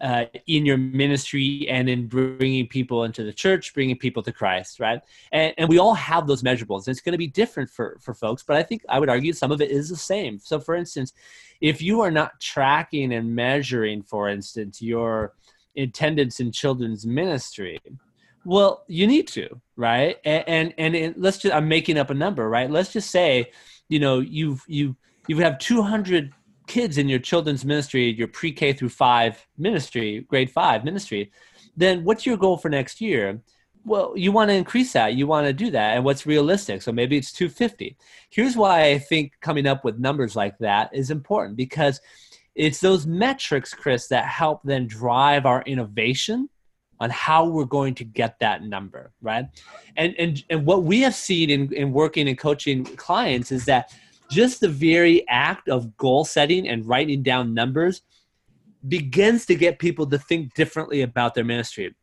uh, 0.00 0.24
in 0.46 0.64
your 0.64 0.76
ministry 0.76 1.66
and 1.68 1.88
in 1.88 2.06
bringing 2.06 2.66
people 2.66 3.04
into 3.04 3.24
the 3.24 3.32
church, 3.32 3.74
bringing 3.74 3.96
people 3.96 4.22
to 4.22 4.32
Christ, 4.32 4.80
right? 4.80 5.00
And, 5.32 5.54
and 5.58 5.68
we 5.68 5.78
all 5.78 5.94
have 5.94 6.26
those 6.26 6.42
measurables. 6.42 6.86
And 6.86 6.88
it's 6.88 7.00
going 7.00 7.12
to 7.12 7.18
be 7.18 7.26
different 7.26 7.70
for, 7.70 7.98
for 8.00 8.14
folks, 8.14 8.42
but 8.42 8.56
I 8.56 8.62
think 8.62 8.82
I 8.88 8.98
would 8.98 9.08
argue 9.08 9.32
some 9.32 9.50
of 9.50 9.60
it 9.60 9.70
is 9.70 9.88
the 9.88 9.96
same. 9.96 10.38
So, 10.38 10.60
for 10.60 10.74
instance, 10.74 11.12
if 11.60 11.82
you 11.82 12.00
are 12.00 12.10
not 12.10 12.40
tracking 12.40 13.12
and 13.14 13.34
measuring, 13.34 14.02
for 14.02 14.28
instance, 14.28 14.80
your 14.80 15.34
attendance 15.76 16.40
in 16.40 16.52
children's 16.52 17.06
ministry, 17.06 17.78
well, 18.44 18.84
you 18.86 19.06
need 19.06 19.28
to, 19.28 19.60
right? 19.76 20.16
And 20.24 20.44
and, 20.48 20.74
and 20.78 20.94
it, 20.94 21.18
let's 21.18 21.38
just 21.38 21.54
I'm 21.54 21.68
making 21.68 21.98
up 21.98 22.10
a 22.10 22.14
number, 22.14 22.48
right? 22.48 22.70
Let's 22.70 22.92
just 22.92 23.10
say, 23.10 23.50
you 23.88 23.98
know, 23.98 24.20
you've 24.20 24.62
you 24.66 24.96
you 25.26 25.38
have 25.38 25.58
200 25.58 26.32
kids 26.68 26.98
in 26.98 27.08
your 27.08 27.18
children's 27.18 27.64
ministry, 27.64 28.12
your 28.12 28.28
pre 28.28 28.52
K 28.52 28.72
through 28.72 28.90
five 28.90 29.44
ministry, 29.56 30.20
grade 30.28 30.50
five 30.50 30.84
ministry, 30.84 31.32
then 31.76 32.04
what's 32.04 32.26
your 32.26 32.36
goal 32.36 32.56
for 32.56 32.68
next 32.68 33.00
year? 33.00 33.40
Well, 33.84 34.12
you 34.16 34.32
want 34.32 34.50
to 34.50 34.54
increase 34.54 34.92
that. 34.92 35.14
You 35.14 35.26
want 35.26 35.46
to 35.46 35.52
do 35.52 35.70
that. 35.70 35.96
And 35.96 36.04
what's 36.04 36.26
realistic? 36.26 36.82
So 36.82 36.92
maybe 36.92 37.16
it's 37.16 37.32
250. 37.32 37.96
Here's 38.28 38.56
why 38.56 38.90
I 38.90 38.98
think 38.98 39.32
coming 39.40 39.66
up 39.66 39.84
with 39.84 39.98
numbers 39.98 40.36
like 40.36 40.58
that 40.58 40.90
is 40.92 41.10
important 41.10 41.56
because 41.56 42.00
it's 42.58 42.80
those 42.80 43.06
metrics 43.06 43.72
chris 43.72 44.08
that 44.08 44.26
help 44.26 44.60
then 44.64 44.86
drive 44.86 45.46
our 45.46 45.62
innovation 45.62 46.48
on 47.00 47.08
how 47.08 47.46
we're 47.46 47.64
going 47.64 47.94
to 47.94 48.04
get 48.04 48.38
that 48.40 48.64
number 48.64 49.12
right 49.22 49.46
and 49.96 50.14
and 50.18 50.44
and 50.50 50.66
what 50.66 50.82
we 50.82 51.00
have 51.00 51.14
seen 51.14 51.48
in, 51.48 51.72
in 51.72 51.92
working 51.92 52.28
and 52.28 52.36
coaching 52.36 52.84
clients 52.84 53.52
is 53.52 53.64
that 53.64 53.94
just 54.30 54.60
the 54.60 54.68
very 54.68 55.26
act 55.28 55.68
of 55.68 55.96
goal 55.96 56.24
setting 56.24 56.68
and 56.68 56.86
writing 56.86 57.22
down 57.22 57.54
numbers 57.54 58.02
begins 58.86 59.46
to 59.46 59.54
get 59.54 59.78
people 59.78 60.06
to 60.06 60.18
think 60.18 60.54
differently 60.54 61.02
about 61.02 61.34
their 61.34 61.44
ministry. 61.44 61.94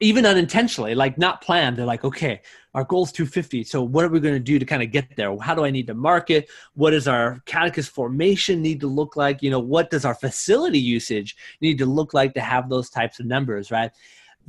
Even 0.00 0.26
unintentionally 0.26 0.94
like 0.94 1.18
not 1.18 1.40
planned. 1.40 1.76
They're 1.76 1.86
like 1.86 2.04
okay 2.04 2.42
our 2.74 2.84
goal 2.84 3.04
is 3.04 3.12
250 3.12 3.64
so 3.64 3.82
what 3.82 4.04
are 4.04 4.08
we 4.08 4.20
going 4.20 4.34
to 4.34 4.40
do 4.40 4.58
to 4.58 4.64
kind 4.64 4.82
of 4.82 4.90
get 4.90 5.16
there? 5.16 5.36
How 5.38 5.54
do 5.54 5.64
i 5.64 5.70
need 5.70 5.86
to 5.86 5.94
market? 5.94 6.48
What 6.74 6.90
does 6.90 7.06
our 7.06 7.40
catechist 7.46 7.90
formation 7.90 8.60
need 8.60 8.80
to 8.80 8.86
look 8.86 9.16
like? 9.16 9.42
You 9.42 9.50
know 9.50 9.60
what 9.60 9.88
does 9.88 10.04
our 10.04 10.14
facility 10.14 10.80
usage 10.80 11.36
need 11.60 11.78
to 11.78 11.86
look 11.86 12.12
like 12.12 12.34
to 12.34 12.40
have 12.40 12.68
those 12.68 12.90
types 12.90 13.20
of 13.20 13.26
numbers 13.26 13.70
right? 13.70 13.92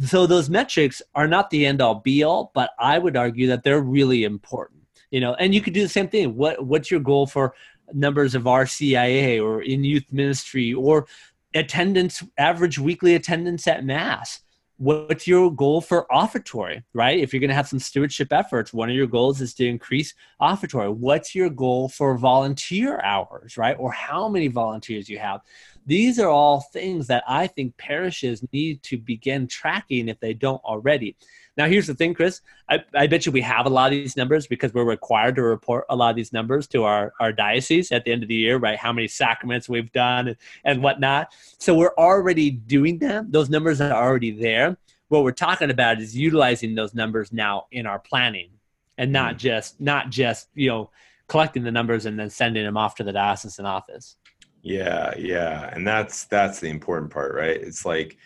So 0.03 0.27
those 0.27 0.49
metrics 0.49 1.01
are 1.15 1.27
not 1.27 1.51
the 1.51 1.65
end 1.65 1.81
all 1.81 1.95
be 1.95 2.23
all 2.23 2.51
but 2.53 2.71
i 2.79 2.97
would 2.97 3.15
argue 3.15 3.47
that 3.47 3.63
they're 3.63 3.81
really 3.81 4.23
important 4.25 4.81
you 5.11 5.19
know 5.19 5.33
and 5.35 5.53
you 5.53 5.61
could 5.61 5.73
do 5.73 5.81
the 5.81 5.89
same 5.89 6.07
thing. 6.07 6.35
What 6.35 6.65
what's 6.65 6.91
your 6.91 6.99
goal 6.99 7.27
for 7.27 7.53
numbers 7.93 8.35
of 8.35 8.43
rcia 8.43 9.41
or 9.41 9.61
in 9.61 9.83
youth 9.83 10.11
ministry 10.11 10.73
or 10.73 11.07
attendance 11.53 12.23
average 12.37 12.79
weekly 12.79 13.15
attendance 13.15 13.67
at 13.67 13.83
mass? 13.83 14.41
What's 14.79 15.25
your 15.25 15.51
goal 15.51 15.81
for 15.81 16.05
offertory 16.11 16.83
right? 16.93 17.19
If 17.19 17.33
you're 17.33 17.39
going 17.39 17.49
to 17.49 17.55
have 17.55 17.67
some 17.67 17.79
stewardship 17.79 18.31
efforts 18.31 18.73
one 18.73 18.89
of 18.89 18.95
your 18.95 19.07
goals 19.07 19.41
is 19.41 19.53
to 19.55 19.67
increase 19.67 20.13
offertory. 20.39 20.93
What's 20.93 21.33
your 21.33 21.49
goal 21.49 21.89
for 21.89 22.17
volunteer 22.17 23.01
hours 23.01 23.57
right? 23.57 23.75
Or 23.79 23.91
how 23.91 24.29
many 24.29 24.49
volunteers 24.49 25.09
you 25.09 25.17
have? 25.19 25.41
These 25.87 26.19
are 26.19 26.29
all 26.29 26.61
things 26.73 27.07
that 27.07 27.23
i 27.27 27.47
think 27.47 27.75
parishes 27.77 28.43
need 28.51 28.83
to 28.83 28.97
begin 28.97 29.47
tracking 29.47 30.09
if 30.09 30.19
they 30.19 30.33
don't 30.33 30.63
already 30.65 31.15
now, 31.57 31.67
here's 31.67 31.87
the 31.87 31.95
thing, 31.95 32.13
Chris. 32.13 32.41
I, 32.69 32.83
I 32.93 33.07
bet 33.07 33.25
you 33.25 33.31
we 33.31 33.41
have 33.41 33.65
a 33.65 33.69
lot 33.69 33.87
of 33.87 33.97
these 33.97 34.15
numbers 34.15 34.45
because 34.45 34.73
we're 34.75 34.85
required 34.85 35.35
to 35.37 35.41
report 35.41 35.85
a 35.89 35.95
lot 35.95 36.11
of 36.11 36.15
these 36.15 36.31
numbers 36.31 36.67
to 36.67 36.83
our, 36.83 37.13
our 37.19 37.33
diocese 37.33 37.91
at 37.91 38.05
the 38.05 38.11
end 38.11 38.21
of 38.21 38.29
the 38.29 38.35
year, 38.35 38.57
right? 38.57 38.77
How 38.77 38.93
many 38.93 39.07
sacraments 39.07 39.67
we've 39.67 39.91
done 39.91 40.27
and, 40.27 40.37
and 40.63 40.83
whatnot. 40.83 41.33
So 41.57 41.73
we're 41.73 41.95
already 41.97 42.51
doing 42.51 42.99
them. 42.99 43.31
Those 43.31 43.49
numbers 43.49 43.81
are 43.81 43.91
already 43.91 44.31
there. 44.31 44.77
What 45.07 45.23
we're 45.23 45.31
talking 45.31 45.71
about 45.71 45.99
is 45.99 46.15
utilizing 46.15 46.75
those 46.75 46.93
numbers 46.93 47.33
now 47.33 47.65
in 47.71 47.87
our 47.87 47.99
planning 47.99 48.51
and 48.99 49.11
not 49.11 49.35
mm. 49.35 49.39
just 49.39 49.81
not 49.81 50.11
just, 50.11 50.49
you 50.53 50.69
know, 50.69 50.91
collecting 51.27 51.63
the 51.63 51.71
numbers 51.71 52.05
and 52.05 52.19
then 52.19 52.29
sending 52.29 52.65
them 52.65 52.77
off 52.77 52.95
to 52.95 53.03
the 53.03 53.13
diocesan 53.13 53.65
office. 53.65 54.17
Yeah, 54.61 55.13
yeah. 55.17 55.69
And 55.73 55.87
that's 55.87 56.25
that's 56.25 56.59
the 56.59 56.69
important 56.69 57.11
part, 57.11 57.33
right? 57.33 57.59
It's 57.59 57.85
like 57.85 58.17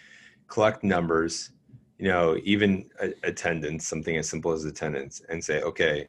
collect 0.47 0.83
numbers 0.83 1.51
you 2.01 2.07
know, 2.07 2.35
even 2.43 2.89
attendance, 3.23 3.87
something 3.87 4.17
as 4.17 4.27
simple 4.27 4.51
as 4.51 4.65
attendance, 4.65 5.21
and 5.29 5.43
say, 5.43 5.61
okay, 5.61 6.07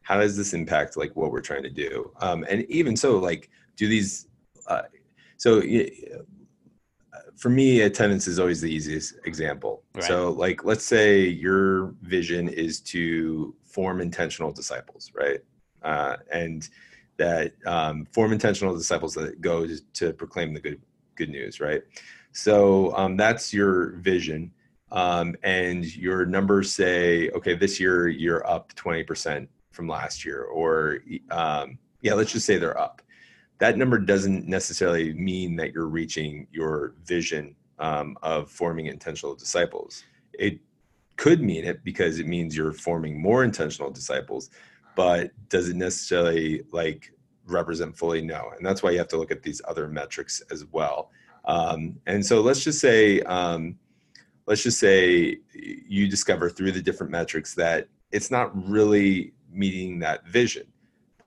how 0.00 0.18
does 0.18 0.34
this 0.34 0.54
impact 0.54 0.96
like 0.96 1.14
what 1.14 1.30
we're 1.30 1.42
trying 1.42 1.62
to 1.62 1.70
do? 1.70 2.10
Um, 2.22 2.46
and 2.48 2.64
even 2.70 2.96
so, 2.96 3.18
like, 3.18 3.50
do 3.76 3.86
these? 3.86 4.28
Uh, 4.66 4.82
so 5.36 5.60
for 7.36 7.50
me, 7.50 7.82
attendance 7.82 8.26
is 8.26 8.38
always 8.38 8.62
the 8.62 8.72
easiest 8.72 9.16
example. 9.26 9.82
Right. 9.94 10.04
So, 10.04 10.30
like, 10.30 10.64
let's 10.64 10.86
say 10.86 11.26
your 11.26 11.94
vision 12.00 12.48
is 12.48 12.80
to 12.92 13.54
form 13.62 14.00
intentional 14.00 14.52
disciples, 14.52 15.12
right? 15.14 15.40
Uh, 15.82 16.16
and 16.32 16.66
that 17.18 17.52
um, 17.66 18.06
form 18.06 18.32
intentional 18.32 18.74
disciples 18.74 19.12
that 19.14 19.42
go 19.42 19.66
to 19.66 20.12
proclaim 20.14 20.54
the 20.54 20.60
good 20.60 20.80
good 21.14 21.28
news, 21.28 21.60
right? 21.60 21.82
So 22.32 22.96
um, 22.96 23.18
that's 23.18 23.52
your 23.52 23.96
vision 23.96 24.50
um, 24.92 25.34
and 25.42 25.84
your 25.96 26.26
numbers 26.26 26.72
say, 26.72 27.30
okay, 27.30 27.54
this 27.54 27.80
year 27.80 28.08
you're 28.08 28.48
up 28.48 28.72
20% 28.74 29.48
from 29.70 29.88
last 29.88 30.24
year, 30.24 30.42
or 30.42 30.98
um, 31.30 31.78
yeah, 32.00 32.14
let's 32.14 32.32
just 32.32 32.46
say 32.46 32.56
they're 32.56 32.78
up. 32.78 33.02
That 33.58 33.76
number 33.76 33.98
doesn't 33.98 34.46
necessarily 34.46 35.12
mean 35.14 35.56
that 35.56 35.72
you're 35.72 35.88
reaching 35.88 36.46
your 36.52 36.94
vision 37.04 37.56
um, 37.78 38.16
of 38.22 38.50
forming 38.50 38.86
intentional 38.86 39.34
disciples. 39.34 40.04
It 40.32 40.60
could 41.16 41.42
mean 41.42 41.64
it 41.64 41.82
because 41.82 42.18
it 42.18 42.26
means 42.26 42.56
you're 42.56 42.72
forming 42.72 43.20
more 43.20 43.44
intentional 43.44 43.90
disciples, 43.90 44.50
but 44.94 45.30
does 45.48 45.68
it 45.68 45.76
necessarily 45.76 46.62
like 46.72 47.12
represent 47.46 47.96
fully? 47.96 48.22
No. 48.22 48.50
And 48.56 48.64
that's 48.64 48.82
why 48.82 48.90
you 48.90 48.98
have 48.98 49.08
to 49.08 49.16
look 49.16 49.30
at 49.30 49.42
these 49.42 49.62
other 49.66 49.88
metrics 49.88 50.42
as 50.50 50.64
well. 50.66 51.10
Um, 51.46 51.98
and 52.06 52.24
so 52.24 52.40
let's 52.40 52.62
just 52.62 52.80
say, 52.80 53.20
um, 53.22 53.78
let's 54.46 54.62
just 54.62 54.78
say 54.78 55.38
you 55.54 56.08
discover 56.08 56.48
through 56.48 56.72
the 56.72 56.82
different 56.82 57.10
metrics 57.10 57.54
that 57.54 57.88
it's 58.12 58.30
not 58.30 58.50
really 58.68 59.32
meeting 59.50 59.98
that 59.98 60.26
vision. 60.26 60.66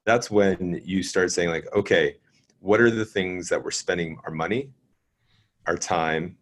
That's 0.05 0.31
when 0.31 0.81
you 0.83 1.03
start 1.03 1.31
saying 1.31 1.49
like 1.49 1.67
okay 1.75 2.17
what 2.61 2.81
are 2.81 2.91
the 2.91 3.05
things 3.05 3.47
that 3.49 3.63
we're 3.63 3.71
spending 3.71 4.19
our 4.25 4.31
money 4.31 4.69
our 5.67 5.77
time 5.77 6.35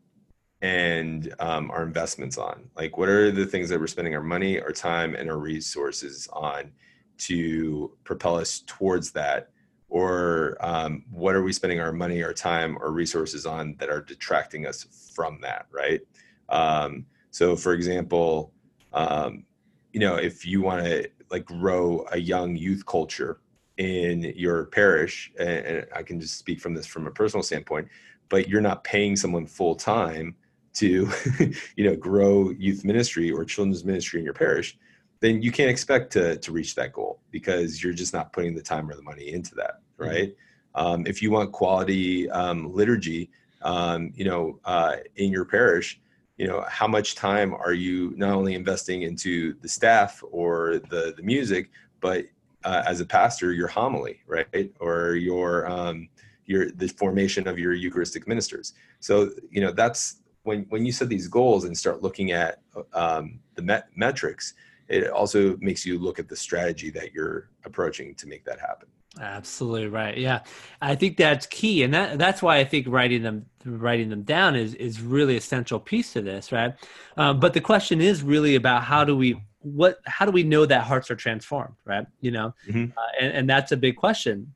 and 0.61 1.35
um, 1.39 1.69
our 1.69 1.83
investments 1.83 2.37
on? 2.37 2.69
Like 2.75 2.97
what 2.97 3.09
are 3.09 3.31
the 3.31 3.45
things 3.45 3.69
that 3.69 3.79
we're 3.79 3.87
spending 3.87 4.15
our 4.15 4.23
money 4.23 4.59
our 4.59 4.71
time 4.71 5.15
and 5.15 5.29
our 5.29 5.37
resources 5.37 6.27
on 6.33 6.71
to 7.19 7.91
propel 8.03 8.37
us 8.37 8.63
towards 8.65 9.11
that? 9.11 9.49
Or 9.89 10.57
um, 10.59 11.05
what 11.11 11.35
are 11.35 11.43
we 11.43 11.53
spending 11.53 11.79
our 11.79 11.93
money 11.93 12.23
our 12.23 12.33
time 12.33 12.77
or 12.81 12.91
resources 12.91 13.45
on 13.45 13.75
that 13.79 13.89
are 13.89 14.01
detracting 14.01 14.65
us 14.65 15.11
from 15.13 15.39
that 15.41 15.67
right 15.71 16.01
um, 16.49 17.05
so, 17.31 17.55
for 17.55 17.73
example, 17.73 18.51
um, 18.93 19.45
you 19.93 19.99
know, 19.99 20.15
if 20.15 20.45
you 20.45 20.61
want 20.61 20.83
to 20.85 21.09
like 21.29 21.45
grow 21.45 22.05
a 22.11 22.17
young 22.17 22.55
youth 22.55 22.85
culture 22.85 23.39
in 23.77 24.33
your 24.35 24.65
parish, 24.65 25.31
and, 25.39 25.49
and 25.49 25.87
I 25.95 26.03
can 26.03 26.19
just 26.19 26.37
speak 26.37 26.59
from 26.59 26.73
this 26.73 26.85
from 26.85 27.07
a 27.07 27.11
personal 27.11 27.43
standpoint, 27.43 27.87
but 28.29 28.47
you're 28.47 28.61
not 28.61 28.83
paying 28.83 29.15
someone 29.15 29.45
full 29.45 29.75
time 29.75 30.35
to, 30.75 31.09
you 31.75 31.83
know, 31.83 31.95
grow 31.95 32.51
youth 32.51 32.85
ministry 32.85 33.31
or 33.31 33.45
children's 33.45 33.83
ministry 33.83 34.19
in 34.19 34.25
your 34.25 34.33
parish, 34.33 34.77
then 35.19 35.41
you 35.41 35.51
can't 35.51 35.69
expect 35.69 36.11
to 36.13 36.37
to 36.37 36.51
reach 36.51 36.75
that 36.75 36.93
goal 36.93 37.19
because 37.31 37.83
you're 37.83 37.93
just 37.93 38.13
not 38.13 38.33
putting 38.33 38.55
the 38.55 38.61
time 38.61 38.89
or 38.89 38.95
the 38.95 39.01
money 39.01 39.31
into 39.31 39.55
that, 39.55 39.79
mm-hmm. 39.99 40.09
right? 40.09 40.29
Mm-hmm. 40.29 40.85
Um, 40.85 41.07
if 41.07 41.21
you 41.21 41.31
want 41.31 41.51
quality 41.51 42.29
um, 42.29 42.71
liturgy, 42.71 43.31
um, 43.63 44.11
you 44.15 44.25
know, 44.25 44.59
uh, 44.65 44.97
in 45.15 45.31
your 45.31 45.45
parish, 45.45 45.99
you 46.37 46.47
know 46.47 46.63
how 46.69 46.87
much 46.87 47.15
time 47.15 47.53
are 47.53 47.73
you 47.73 48.13
not 48.15 48.33
only 48.33 48.53
investing 48.53 49.01
into 49.03 49.53
the 49.61 49.67
staff 49.67 50.23
or 50.31 50.79
the 50.89 51.13
the 51.17 51.23
music 51.23 51.69
but 51.99 52.25
uh, 52.63 52.83
as 52.85 52.99
a 52.99 53.05
pastor 53.05 53.53
your 53.53 53.67
homily 53.67 54.19
right? 54.27 54.71
Or 54.79 55.15
your 55.15 55.67
um 55.69 56.09
your 56.45 56.71
the 56.71 56.87
formation 56.87 57.47
of 57.47 57.59
your 57.59 57.73
eucharistic 57.73 58.27
ministers. 58.27 58.73
So 58.99 59.31
you 59.49 59.61
know 59.61 59.71
that's 59.71 60.21
when 60.43 60.65
when 60.69 60.85
you 60.85 60.91
set 60.91 61.09
these 61.09 61.27
goals 61.27 61.65
and 61.65 61.77
start 61.77 62.01
looking 62.01 62.31
at 62.31 62.61
um, 62.93 63.39
the 63.55 63.61
met- 63.61 63.89
metrics 63.95 64.53
it 64.87 65.09
also 65.09 65.57
makes 65.57 65.85
you 65.85 65.99
look 65.99 66.17
at 66.17 66.29
the 66.29 66.35
strategy 66.35 66.89
that 66.89 67.13
you're 67.13 67.49
approaching 67.65 68.15
to 68.15 68.25
make 68.25 68.45
that 68.45 68.59
happen 68.59 68.87
Absolutely 69.19 69.87
right. 69.87 70.17
Yeah, 70.17 70.43
I 70.81 70.95
think 70.95 71.17
that's 71.17 71.45
key, 71.45 71.83
and 71.83 71.93
that 71.93 72.17
that's 72.17 72.41
why 72.41 72.57
I 72.57 72.65
think 72.65 72.87
writing 72.87 73.23
them 73.23 73.45
writing 73.65 74.09
them 74.09 74.23
down 74.23 74.55
is 74.55 74.73
is 74.75 75.01
really 75.01 75.35
essential 75.35 75.79
piece 75.79 76.13
to 76.13 76.21
this, 76.21 76.51
right? 76.51 76.73
Um, 77.17 77.39
but 77.39 77.53
the 77.53 77.61
question 77.61 78.01
is 78.01 78.23
really 78.23 78.55
about 78.55 78.83
how 78.83 79.03
do 79.03 79.15
we 79.15 79.41
what 79.59 79.99
how 80.05 80.25
do 80.25 80.31
we 80.31 80.43
know 80.43 80.65
that 80.65 80.83
hearts 80.83 81.09
are 81.09 81.15
transformed, 81.15 81.75
right? 81.85 82.05
You 82.21 82.31
know, 82.31 82.53
mm-hmm. 82.67 82.97
uh, 82.97 83.01
and 83.19 83.33
and 83.33 83.49
that's 83.49 83.71
a 83.71 83.77
big 83.77 83.95
question, 83.95 84.53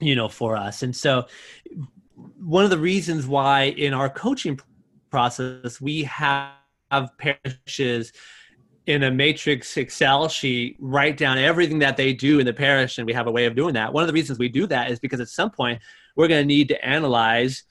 you 0.00 0.16
know, 0.16 0.28
for 0.28 0.56
us. 0.56 0.82
And 0.82 0.94
so, 0.94 1.26
one 2.38 2.64
of 2.64 2.70
the 2.70 2.78
reasons 2.78 3.26
why 3.26 3.64
in 3.64 3.94
our 3.94 4.08
coaching 4.08 4.58
process 5.10 5.80
we 5.80 6.04
have 6.04 6.52
parishes 7.18 8.12
in 8.90 9.04
a 9.04 9.10
matrix 9.10 9.76
Excel 9.76 10.28
sheet, 10.28 10.76
write 10.80 11.16
down 11.16 11.38
everything 11.38 11.78
that 11.78 11.96
they 11.96 12.12
do 12.12 12.40
in 12.40 12.44
the 12.44 12.52
parish, 12.52 12.98
and 12.98 13.06
we 13.06 13.12
have 13.12 13.28
a 13.28 13.30
way 13.30 13.46
of 13.46 13.54
doing 13.54 13.74
that. 13.74 13.92
One 13.92 14.02
of 14.02 14.08
the 14.08 14.12
reasons 14.12 14.40
we 14.40 14.48
do 14.48 14.66
that 14.66 14.90
is 14.90 14.98
because 14.98 15.20
at 15.20 15.28
some 15.28 15.48
point 15.48 15.80
we're 16.16 16.26
going 16.26 16.42
to 16.42 16.46
need 16.46 16.66
to 16.68 16.84
analyze 16.84 17.62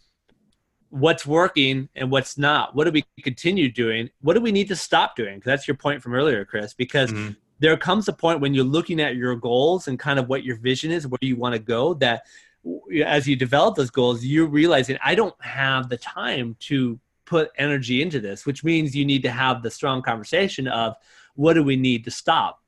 what's 0.92 1.26
working 1.26 1.90
and 1.94 2.10
what's 2.10 2.38
not. 2.38 2.74
What 2.74 2.86
do 2.86 2.92
we 2.92 3.04
continue 3.22 3.70
doing? 3.70 4.10
What 4.22 4.36
do 4.36 4.40
we 4.40 4.54
need 4.54 4.70
to 4.70 4.78
stop 4.78 5.18
doing? 5.18 5.36
Because 5.36 5.50
that's 5.50 5.68
your 5.68 5.76
point 5.76 6.02
from 6.02 6.14
earlier, 6.16 6.46
Chris. 6.46 6.74
Because 6.74 7.12
mm-hmm. 7.12 7.34
there 7.60 7.76
comes 7.76 8.08
a 8.08 8.14
point 8.14 8.40
when 8.40 8.54
you're 8.54 8.64
looking 8.64 9.02
at 9.02 9.18
your 9.18 9.36
goals 9.36 9.90
and 9.90 10.00
kind 10.00 10.20
of 10.20 10.30
what 10.30 10.46
your 10.46 10.56
vision 10.56 10.90
is, 10.90 11.06
where 11.06 11.20
you 11.22 11.36
want 11.36 11.54
to 11.54 11.60
go, 11.60 11.96
that 11.96 12.24
as 13.06 13.28
you 13.28 13.36
develop 13.36 13.76
those 13.76 13.92
goals, 13.92 14.24
you're 14.24 14.48
realizing 14.48 14.98
I 15.04 15.16
don't 15.16 15.36
have 15.42 15.90
the 15.90 15.98
time 15.98 16.56
to 16.62 16.98
put 17.30 17.52
energy 17.58 18.02
into 18.02 18.20
this, 18.20 18.46
which 18.46 18.64
means 18.64 18.96
you 18.96 19.06
need 19.06 19.24
to 19.24 19.32
have 19.32 19.62
the 19.62 19.70
strong 19.70 20.02
conversation 20.02 20.68
of 20.68 20.96
what 21.36 21.54
do 21.54 21.64
we 21.64 21.76
need 21.76 22.04
to 22.06 22.12
stop. 22.12 22.62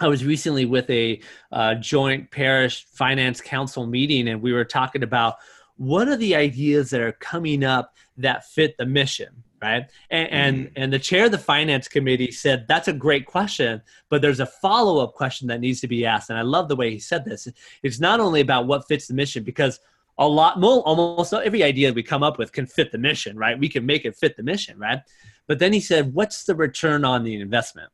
I 0.00 0.06
was 0.06 0.24
recently 0.24 0.64
with 0.64 0.88
a 0.88 1.20
uh, 1.50 1.74
joint 1.74 2.30
parish 2.30 2.86
finance 2.86 3.40
council 3.40 3.86
meeting, 3.86 4.28
and 4.28 4.40
we 4.40 4.52
were 4.52 4.64
talking 4.64 5.02
about 5.02 5.34
what 5.76 6.08
are 6.08 6.16
the 6.16 6.36
ideas 6.36 6.90
that 6.90 7.00
are 7.00 7.12
coming 7.12 7.64
up 7.64 7.94
that 8.16 8.46
fit 8.46 8.76
the 8.78 8.86
mission 8.86 9.28
right 9.62 9.90
and 10.10 10.28
and, 10.30 10.66
mm. 10.66 10.72
and 10.76 10.92
the 10.92 10.98
chair 10.98 11.26
of 11.26 11.32
the 11.32 11.38
finance 11.38 11.88
committee 11.88 12.30
said 12.30 12.66
that's 12.68 12.88
a 12.88 12.92
great 12.92 13.26
question 13.26 13.80
but 14.08 14.22
there's 14.22 14.40
a 14.40 14.46
follow-up 14.46 15.14
question 15.14 15.48
that 15.48 15.60
needs 15.60 15.80
to 15.80 15.88
be 15.88 16.04
asked 16.06 16.30
and 16.30 16.38
i 16.38 16.42
love 16.42 16.68
the 16.68 16.76
way 16.76 16.90
he 16.90 16.98
said 16.98 17.24
this 17.24 17.48
it's 17.82 17.98
not 17.98 18.20
only 18.20 18.40
about 18.40 18.66
what 18.66 18.86
fits 18.86 19.06
the 19.08 19.14
mission 19.14 19.42
because 19.42 19.80
a 20.18 20.26
lot 20.26 20.58
more 20.58 20.82
almost 20.82 21.32
every 21.32 21.62
idea 21.62 21.92
we 21.92 22.02
come 22.02 22.22
up 22.22 22.38
with 22.38 22.52
can 22.52 22.66
fit 22.66 22.90
the 22.92 22.98
mission 22.98 23.36
right 23.36 23.58
we 23.58 23.68
can 23.68 23.86
make 23.86 24.04
it 24.04 24.16
fit 24.16 24.36
the 24.36 24.42
mission 24.42 24.78
right 24.78 25.00
but 25.46 25.58
then 25.58 25.72
he 25.72 25.80
said 25.80 26.12
what's 26.12 26.44
the 26.44 26.54
return 26.54 27.04
on 27.04 27.24
the 27.24 27.40
investment 27.40 27.90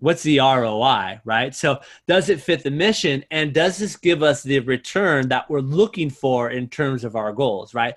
what's 0.00 0.22
the 0.22 0.38
ROI, 0.38 1.20
right? 1.24 1.54
So, 1.54 1.80
does 2.06 2.28
it 2.28 2.40
fit 2.40 2.62
the 2.62 2.70
mission? 2.70 3.24
And 3.30 3.52
does 3.52 3.78
this 3.78 3.96
give 3.96 4.22
us 4.22 4.42
the 4.42 4.60
return 4.60 5.28
that 5.28 5.48
we're 5.50 5.60
looking 5.60 6.10
for 6.10 6.50
in 6.50 6.68
terms 6.68 7.04
of 7.04 7.16
our 7.16 7.32
goals, 7.32 7.74
right? 7.74 7.94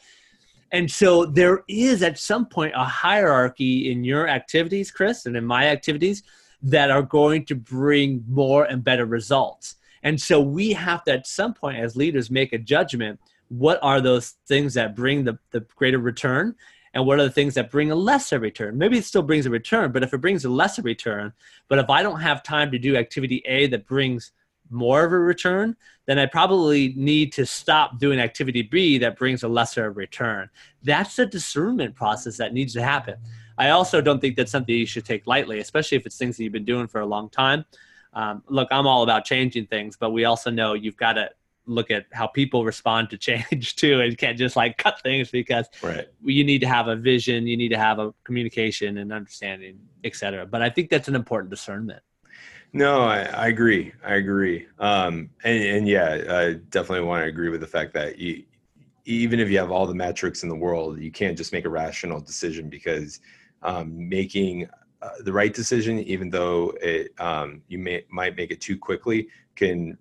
And 0.72 0.90
so, 0.90 1.26
there 1.26 1.64
is 1.68 2.04
at 2.04 2.18
some 2.18 2.46
point 2.46 2.74
a 2.76 2.86
hierarchy 2.86 3.92
in 3.92 4.04
your 4.04 4.28
activities, 4.28 4.92
Chris, 4.92 5.26
and 5.26 5.36
in 5.36 5.46
my 5.46 5.68
activities 5.68 6.24
that 6.64 6.92
are 6.92 7.02
going 7.04 7.46
to 7.46 7.56
bring 7.56 8.24
more 8.28 8.66
and 8.66 8.84
better 8.84 9.06
results. 9.06 9.76
And 10.04 10.20
so, 10.20 10.42
we 10.42 10.74
have 10.74 11.04
to, 11.06 11.14
at 11.14 11.28
some 11.28 11.54
point, 11.54 11.78
as 11.78 11.96
leaders, 11.96 12.32
make 12.32 12.54
a 12.54 12.58
judgment 12.58 13.20
what 13.52 13.80
are 13.82 14.00
those 14.00 14.36
things 14.48 14.76
that 14.76 14.96
bring 14.96 15.26
the, 15.26 15.38
the 15.52 15.60
greater 15.76 16.00
return? 16.00 16.56
And 16.94 17.06
what 17.06 17.20
are 17.20 17.24
the 17.24 17.32
things 17.32 17.54
that 17.56 17.70
bring 17.70 17.92
a 17.92 17.96
lesser 17.96 18.40
return? 18.40 18.78
Maybe 18.78 18.98
it 18.98 19.04
still 19.04 19.22
brings 19.22 19.46
a 19.46 19.50
return 19.50 19.92
but 19.92 20.04
if 20.04 20.14
it 20.14 20.20
brings 20.20 20.46
a 20.46 20.50
lesser 20.50 20.82
return 20.82 21.34
but 21.68 21.78
if 21.78 21.90
i 21.90 22.02
don't 22.02 22.20
have 22.22 22.44
time 22.44 22.72
to 22.72 22.80
do 22.80 22.96
activity 22.96 23.42
a 23.46 23.68
that 23.68 23.86
brings 23.88 24.32
more 24.70 25.04
of 25.04 25.12
a 25.12 25.20
return 25.20 25.76
then 26.06 26.18
i 26.18 26.26
probably 26.26 26.94
need 26.96 27.34
to 27.34 27.46
stop 27.46 28.00
doing 28.00 28.20
activity 28.20 28.62
b 28.62 28.98
that 28.98 29.18
brings 29.18 29.44
a 29.44 29.48
lesser 29.48 29.92
return. 29.92 30.50
That's 30.84 31.20
a 31.20 31.26
discernment 31.26 31.96
process 31.96 32.38
that 32.38 32.54
needs 32.54 32.74
to 32.74 32.82
happen. 32.82 33.16
I 33.58 33.70
also 33.70 34.02
don't 34.02 34.20
think 34.20 34.36
that's 34.36 34.52
something 34.52 34.74
you 34.74 34.86
should 34.86 35.06
take 35.06 35.28
lightly 35.28 35.60
especially 35.60 35.98
if 35.98 36.06
it's 36.06 36.18
things 36.18 36.38
that 36.38 36.44
you've 36.44 36.54
been 36.54 36.66
doing 36.66 36.88
for 36.88 37.02
a 37.02 37.06
long 37.06 37.30
time. 37.30 37.66
Um, 38.14 38.44
look 38.48 38.70
i'm 38.72 38.88
all 38.88 39.04
about 39.04 39.24
changing 39.24 39.68
things 39.68 39.98
but 39.98 40.12
we 40.12 40.26
also 40.26 40.50
know 40.50 40.74
you've 40.74 40.98
got 40.98 41.14
to 41.14 41.30
look 41.72 41.92
at 41.92 42.06
how 42.12 42.28
people 42.28 42.64
respond 42.66 43.10
to 43.10 43.18
change 43.18 43.76
too. 43.82 44.00
And 44.02 44.18
can't 44.22 44.38
just 44.38 44.56
like 44.56 44.78
cut 44.78 45.02
things 45.02 45.32
because 45.32 45.68
right. 45.82 46.08
you 46.24 46.44
need 46.44 46.60
to 46.60 46.68
have 46.68 46.88
a 46.88 46.96
vision 46.96 47.48
you 47.48 47.58
need 47.58 47.70
to 47.70 47.78
have 47.78 48.00
a 48.00 48.14
communication 48.24 49.00
and 49.00 49.12
understanding 49.12 49.80
etc 50.04 50.46
but 50.46 50.62
i 50.62 50.70
think 50.70 50.90
that's 50.90 51.08
an 51.08 51.16
important 51.16 51.50
discernment. 51.50 52.02
No 52.74 53.02
i, 53.02 53.24
I 53.24 53.48
agree. 53.48 53.92
I 54.06 54.16
agree. 54.16 54.68
Um, 54.80 55.30
and, 55.44 55.64
and 55.64 55.88
yeah 55.88 56.24
i 56.30 56.54
definitely 56.70 57.06
want 57.06 57.24
to 57.24 57.28
agree 57.28 57.50
with 57.50 57.62
the 57.62 57.68
fact 57.68 57.94
that 57.94 58.18
you, 58.20 58.44
even 59.06 59.40
if 59.40 59.50
you 59.50 59.58
have 59.58 59.72
all 59.72 59.88
the 59.88 59.96
metrics 59.96 60.44
in 60.44 60.50
the 60.50 60.56
world 60.56 61.00
you 61.00 61.12
can't 61.12 61.38
just 61.38 61.52
make 61.52 61.66
a 61.66 61.70
rational 61.70 62.22
decision 62.22 62.70
because 62.70 63.20
um, 63.64 64.10
making 64.10 64.68
uh, 65.02 65.10
the 65.22 65.34
right 65.34 65.54
decision 65.54 66.00
even 66.00 66.30
though 66.30 66.74
it 66.82 67.12
um, 67.20 67.62
you 67.68 67.80
may 67.80 68.04
might 68.10 68.38
make 68.38 68.52
it 68.52 68.62
too 68.62 68.78
quickly 68.78 69.28
can 69.56 69.98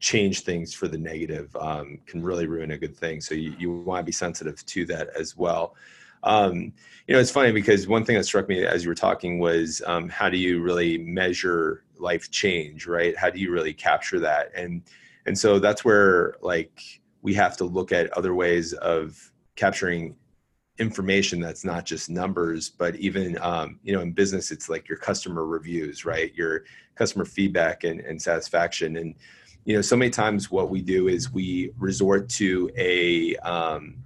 change 0.00 0.40
things 0.40 0.74
for 0.74 0.88
the 0.88 0.98
negative 0.98 1.54
um, 1.56 1.98
can 2.06 2.22
really 2.22 2.46
ruin 2.46 2.72
a 2.72 2.78
good 2.78 2.96
thing. 2.96 3.20
So 3.20 3.34
you, 3.34 3.54
you 3.58 3.70
want 3.70 4.00
to 4.00 4.04
be 4.04 4.12
sensitive 4.12 4.64
to 4.66 4.86
that 4.86 5.10
as 5.16 5.36
well. 5.36 5.76
Um, 6.22 6.72
you 7.06 7.14
know, 7.14 7.20
it's 7.20 7.30
funny 7.30 7.52
because 7.52 7.86
one 7.86 8.04
thing 8.04 8.16
that 8.16 8.24
struck 8.24 8.48
me 8.48 8.64
as 8.64 8.84
you 8.84 8.90
were 8.90 8.94
talking 8.94 9.38
was 9.38 9.82
um, 9.86 10.08
how 10.08 10.28
do 10.28 10.36
you 10.36 10.60
really 10.60 10.98
measure 10.98 11.84
life 11.98 12.30
change, 12.30 12.86
right? 12.86 13.16
How 13.16 13.30
do 13.30 13.38
you 13.38 13.50
really 13.52 13.72
capture 13.72 14.18
that? 14.20 14.50
And 14.54 14.82
and 15.26 15.38
so 15.38 15.58
that's 15.58 15.84
where 15.84 16.34
like 16.40 16.80
we 17.22 17.34
have 17.34 17.56
to 17.58 17.64
look 17.64 17.92
at 17.92 18.10
other 18.12 18.34
ways 18.34 18.72
of 18.74 19.30
capturing 19.54 20.16
information 20.78 21.40
that's 21.40 21.62
not 21.62 21.84
just 21.84 22.08
numbers 22.08 22.70
but 22.70 22.96
even 22.96 23.38
um, 23.42 23.78
you 23.82 23.92
know 23.92 24.00
in 24.00 24.12
business 24.12 24.50
it's 24.50 24.70
like 24.70 24.88
your 24.88 24.96
customer 24.96 25.44
reviews 25.44 26.06
right 26.06 26.34
your 26.34 26.64
customer 26.94 27.26
feedback 27.26 27.84
and, 27.84 28.00
and 28.00 28.20
satisfaction 28.20 28.96
and 28.96 29.14
you 29.64 29.74
know 29.74 29.82
so 29.82 29.96
many 29.96 30.10
times 30.10 30.50
what 30.50 30.70
we 30.70 30.80
do 30.80 31.08
is 31.08 31.32
we 31.32 31.70
resort 31.78 32.28
to 32.28 32.70
a 32.76 33.36
um, 33.36 33.96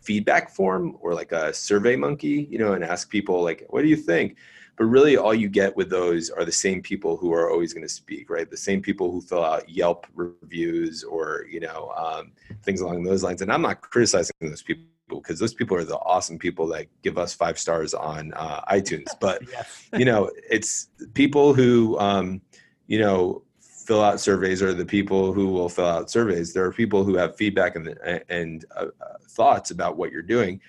feedback 0.00 0.50
form 0.50 0.96
or 1.00 1.14
like 1.14 1.32
a 1.32 1.52
survey 1.52 1.96
monkey 1.96 2.46
you 2.50 2.58
know 2.58 2.72
and 2.72 2.84
ask 2.84 3.08
people 3.10 3.42
like 3.42 3.64
what 3.68 3.82
do 3.82 3.88
you 3.88 3.96
think? 3.96 4.36
But 4.76 4.84
really 4.84 5.16
all 5.16 5.34
you 5.34 5.48
get 5.48 5.74
with 5.74 5.88
those 5.88 6.28
are 6.28 6.44
the 6.44 6.52
same 6.52 6.82
people 6.82 7.16
who 7.16 7.32
are 7.32 7.50
always 7.50 7.72
going 7.72 7.86
to 7.86 7.92
speak 7.92 8.28
right? 8.30 8.48
The 8.48 8.56
same 8.56 8.82
people 8.82 9.10
who 9.10 9.20
fill 9.20 9.44
out 9.44 9.68
yelp 9.68 10.06
reviews 10.14 11.02
or 11.02 11.46
you 11.50 11.60
know 11.60 11.92
um, 11.96 12.32
things 12.62 12.80
along 12.80 13.02
those 13.04 13.22
lines. 13.22 13.42
And 13.42 13.52
i'm 13.52 13.62
not 13.62 13.80
criticizing 13.80 14.34
those 14.40 14.62
people 14.62 14.84
because 15.08 15.38
those 15.38 15.54
people 15.54 15.76
are 15.76 15.84
the 15.84 15.98
awesome 15.98 16.38
people 16.38 16.66
that 16.66 16.86
give 17.02 17.16
us 17.16 17.32
five 17.32 17.58
stars 17.58 17.94
on 17.94 18.32
uh, 18.34 18.60
itunes. 18.72 19.08
But 19.20 19.42
you 19.96 20.04
know 20.04 20.30
it's 20.50 20.88
people 21.14 21.54
who 21.54 21.98
um, 21.98 22.42
you 22.86 22.98
know 22.98 23.42
fill 23.86 24.02
out 24.02 24.20
surveys 24.20 24.62
or 24.62 24.74
the 24.74 24.84
people 24.84 25.32
who 25.32 25.46
will 25.46 25.68
fill 25.68 25.86
out 25.86 26.10
surveys. 26.10 26.52
There 26.52 26.64
are 26.64 26.72
people 26.72 27.04
who 27.04 27.16
have 27.16 27.36
feedback 27.36 27.76
and, 27.76 27.96
and 28.28 28.64
uh, 28.74 28.86
thoughts 29.28 29.70
about 29.70 29.96
what 29.96 30.10
you're 30.10 30.22
doing. 30.22 30.60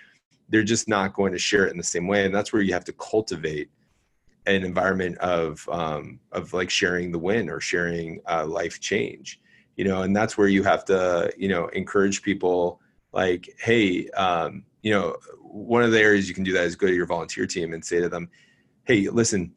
They're 0.50 0.64
just 0.64 0.88
not 0.88 1.14
going 1.14 1.34
to 1.34 1.40
share 1.40 1.66
it 1.66 1.72
in 1.72 1.78
the 1.78 1.84
same 1.84 2.08
way. 2.08 2.26
And 2.26 2.34
that's 2.34 2.54
where 2.54 2.62
you 2.62 2.74
have 2.74 2.86
to 2.86 2.94
cultivate 2.94 3.70
an 4.46 4.64
environment 4.64 5.18
of, 5.18 5.68
um, 5.70 6.20
of 6.32 6.54
like 6.54 6.70
sharing 6.70 7.12
the 7.12 7.18
win 7.18 7.50
or 7.50 7.60
sharing 7.60 8.22
uh, 8.30 8.46
life 8.46 8.80
change, 8.80 9.42
you 9.76 9.84
know, 9.84 10.04
and 10.04 10.16
that's 10.16 10.38
where 10.38 10.48
you 10.48 10.64
have 10.64 10.86
to, 10.86 11.34
you 11.38 11.50
know, 11.50 11.68
encourage 11.70 12.22
people 12.22 12.80
like, 13.14 13.50
Hey, 13.60 14.08
um, 14.10 14.64
you 14.84 14.92
know, 14.92 15.18
one 15.42 15.82
of 15.82 15.92
the 15.92 16.00
areas 16.00 16.30
you 16.30 16.36
can 16.36 16.44
do 16.44 16.54
that 16.54 16.66
is 16.66 16.76
go 16.76 16.88
to 16.88 16.94
your 16.94 17.08
volunteer 17.08 17.48
team 17.48 17.74
and 17.74 17.84
say 17.84 18.00
to 18.00 18.10
them, 18.10 18.30
Hey, 18.86 19.10
listen, 19.10 19.54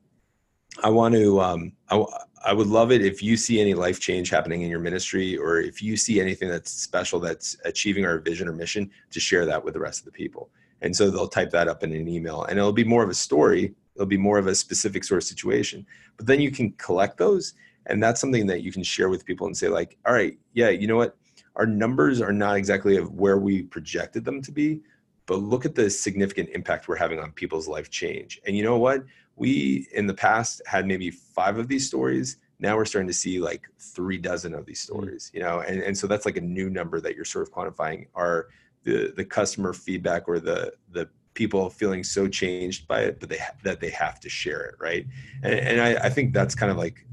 I 0.83 0.89
want 0.89 1.15
to, 1.15 1.41
um, 1.41 1.73
I, 1.89 2.05
I 2.43 2.53
would 2.55 2.69
love 2.69 2.91
it 2.91 3.05
if 3.05 3.23
you 3.23 3.37
see 3.37 3.61
any 3.61 3.75
life 3.75 4.01
change 4.01 4.31
happening 4.31 4.63
in 4.63 4.71
your 4.71 4.81
ministry 4.81 5.37
or 5.37 5.61
if 5.61 5.83
you 5.83 5.97
see 5.97 6.21
anything 6.21 6.49
that's 6.49 6.71
special 6.71 7.21
that's 7.21 7.57
achieving 7.65 8.07
our 8.07 8.19
vision 8.19 8.49
or 8.49 8.53
mission 8.53 8.91
to 9.11 9.21
share 9.21 9.45
that 9.45 9.63
with 9.63 9.75
the 9.75 9.81
rest 9.81 10.01
of 10.01 10.07
the 10.07 10.13
people. 10.13 10.51
And 10.81 10.97
so 10.97 11.11
they'll 11.11 11.29
type 11.29 11.51
that 11.51 11.69
up 11.69 11.83
in 11.83 11.93
an 11.93 12.09
email 12.09 12.45
and 12.45 12.59
it'll 12.59 12.73
be 12.73 12.85
more 12.85 13.03
of 13.03 13.11
a 13.11 13.15
story. 13.15 13.75
It'll 13.95 14.07
be 14.07 14.17
more 14.17 14.39
of 14.39 14.47
a 14.47 14.55
specific 14.55 15.05
sort 15.05 15.23
of 15.23 15.29
situation. 15.29 15.87
But 16.17 16.27
then 16.27 16.41
you 16.41 16.51
can 16.51 16.73
collect 16.73 17.19
those 17.19 17.55
and 17.87 18.03
that's 18.03 18.21
something 18.21 18.47
that 18.47 18.63
you 18.63 18.73
can 18.73 18.83
share 18.83 19.09
with 19.09 19.25
people 19.25 19.47
and 19.47 19.57
say 19.57 19.69
like, 19.69 19.99
all 20.07 20.15
right, 20.15 20.39
yeah, 20.55 20.71
you 20.71 20.87
know 20.87 20.97
what? 20.97 21.17
Our 21.57 21.67
numbers 21.67 22.21
are 22.21 22.33
not 22.33 22.57
exactly 22.57 22.97
of 22.97 23.13
where 23.13 23.39
we 23.39 23.63
projected 23.65 24.25
them 24.25 24.41
to 24.43 24.53
be, 24.53 24.81
but 25.27 25.41
look 25.41 25.65
at 25.65 25.75
the 25.75 25.91
significant 25.91 26.49
impact 26.51 26.89
we're 26.89 26.97
having 26.97 27.19
on 27.19 27.33
people's 27.33 27.69
life 27.69 27.91
change. 27.91 28.41
And 28.47 28.57
you 28.57 28.63
know 28.63 28.79
what? 28.79 29.05
We 29.41 29.89
in 29.95 30.07
the 30.07 30.13
past 30.13 30.61
had 30.67 30.87
maybe 30.87 31.11
five 31.11 31.57
of 31.57 31.67
these 31.67 31.87
stories. 31.87 32.37
Now 32.59 32.77
we're 32.77 32.85
starting 32.85 33.09
to 33.09 33.15
see 33.15 33.41
like 33.41 33.67
three 33.79 34.19
dozen 34.19 34.53
of 34.55 34.67
these 34.67 34.83
mm. 34.83 34.89
stories 34.89 35.31
you 35.33 35.41
know 35.41 35.61
and, 35.61 35.83
and 35.83 35.97
so 35.97 36.07
that's 36.07 36.27
like 36.27 36.37
a 36.37 36.43
new 36.43 36.69
number 36.69 37.01
that 37.01 37.17
you're 37.17 37.25
sort 37.25 37.49
of 37.49 37.53
quantifying. 37.53 38.07
Are 38.15 38.49
the 38.85 39.15
the 39.17 39.25
customer 39.25 39.73
feedback 39.73 40.29
or 40.29 40.39
the 40.39 40.75
the 40.93 41.09
people 41.33 41.71
feeling 41.71 42.05
so 42.05 42.29
changed 42.29 42.87
by 42.87 43.01
it 43.01 43.19
but 43.19 43.29
they 43.31 43.39
that 43.63 43.81
they 43.81 43.89
have 43.91 44.21
to 44.21 44.29
share 44.29 44.63
it 44.63 44.75
right? 44.79 45.07
And, 45.43 45.55
and 45.55 45.81
I, 45.81 46.07
I 46.07 46.11
think 46.11 46.35
that's 46.35 46.55
kind 46.55 46.71
of 46.71 46.77
like 46.77 47.07